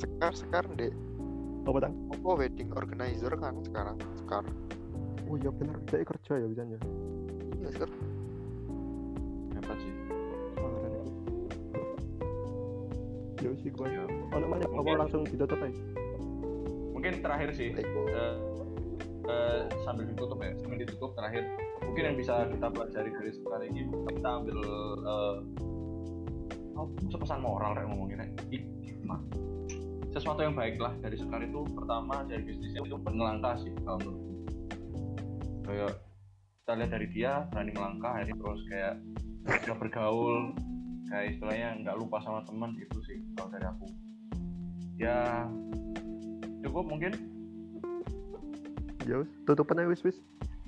sekarang 0.00 0.36
sekarang 0.36 0.72
deh 0.80 0.92
apa 1.68 1.78
tang? 1.84 1.94
Apa 2.08 2.40
wedding 2.40 2.72
organizer 2.72 3.36
kan 3.36 3.60
sekarang? 3.60 4.00
Sekarang. 4.16 4.56
Oh 5.28 5.36
iya 5.36 5.52
bener. 5.52 5.76
Dia 5.92 6.08
kerja 6.08 6.32
ya 6.40 6.46
bisa 6.48 6.64
iya 6.64 7.68
sekarang. 7.68 8.00
Apa 9.60 9.72
sih? 9.76 9.92
Ya 13.44 13.50
sih 13.60 13.70
gua. 13.76 13.92
Yo. 13.92 14.08
oh 14.08 14.38
namanya 14.40 14.66
apa 14.72 14.90
langsung 15.04 15.22
ditutup 15.28 15.60
aja 15.60 15.84
mungkin 17.00 17.24
terakhir 17.24 17.48
sih 17.56 17.72
eh, 17.72 18.34
eh, 19.24 19.60
sambil 19.88 20.04
ditutup 20.04 20.36
ya 20.44 20.52
sambil 20.60 20.84
ditutup 20.84 21.16
terakhir. 21.16 21.48
Mungkin 21.80 22.12
yang 22.12 22.16
bisa 22.20 22.44
kita 22.44 22.68
pelajari 22.68 23.08
dari 23.16 23.30
sekarang 23.40 23.72
ini 23.72 23.82
kita 23.88 24.28
ambil 24.28 24.58
eh, 25.00 25.36
oh, 26.76 27.16
pesan 27.16 27.40
moral 27.40 27.72
kayak 27.72 27.88
ngomongin 27.88 28.36
hikmah. 28.84 29.16
Sesuatu 30.12 30.44
yang 30.44 30.52
baik 30.52 30.76
lah 30.76 30.92
dari 31.00 31.16
sekarang 31.16 31.48
itu 31.48 31.64
pertama 31.72 32.20
dari 32.28 32.44
bisnisnya 32.44 32.84
itu 32.84 33.00
berlangkah 33.00 33.56
sih 33.64 33.72
kalau 33.80 33.96
menurutku. 34.04 34.32
Kayak 35.64 36.04
kita 36.60 36.72
lihat 36.76 36.90
dari 36.92 37.06
dia 37.16 37.32
berani 37.48 37.72
melangkah 37.72 38.12
akhirnya 38.12 38.36
terus 38.36 38.60
kayak 38.68 38.94
bisa 39.48 39.72
bergaul 39.72 40.52
kayak 41.08 41.32
istilahnya 41.32 41.80
nggak 41.80 41.96
lupa 41.96 42.20
sama 42.20 42.44
teman 42.44 42.76
itu 42.76 42.98
sih 43.08 43.24
kalau 43.40 43.48
dari 43.56 43.64
aku. 43.64 43.88
Ya 45.00 45.48
cukup 46.64 46.84
mungkin 46.86 47.12
ya 49.08 49.24
tutupan 49.48 49.80
aja 49.80 49.88
wis 49.90 50.04
wis 50.04 50.18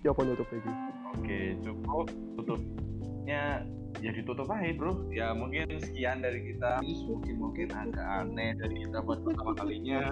ya 0.02 0.10
apa 0.10 0.24
nutup 0.26 0.48
lagi 0.50 0.72
Oke, 1.12 1.54
cukup 1.60 2.08
tutupnya 2.40 3.62
ya 4.00 4.10
ditutup 4.10 4.48
aja 4.48 4.72
bro. 4.74 5.06
Ya 5.12 5.36
mungkin 5.36 5.68
sekian 5.78 6.24
dari 6.24 6.52
kita. 6.52 6.80
Ini 6.80 7.04
mungkin 7.06 7.34
mungkin 7.38 7.68
agak 7.70 8.06
aneh 8.24 8.56
dari 8.56 8.88
kita 8.88 9.04
buat 9.04 9.20
pertama 9.22 9.52
kalinya. 9.54 10.10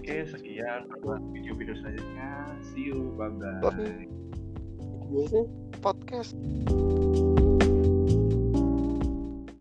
Oke, 0.00 0.16
sekian 0.28 0.86
buat 1.02 1.20
video-video 1.34 1.74
selanjutnya. 1.82 2.30
See 2.72 2.88
you, 2.88 3.12
bye 3.18 3.32
bye. 3.34 4.06
Podcast 5.82 6.36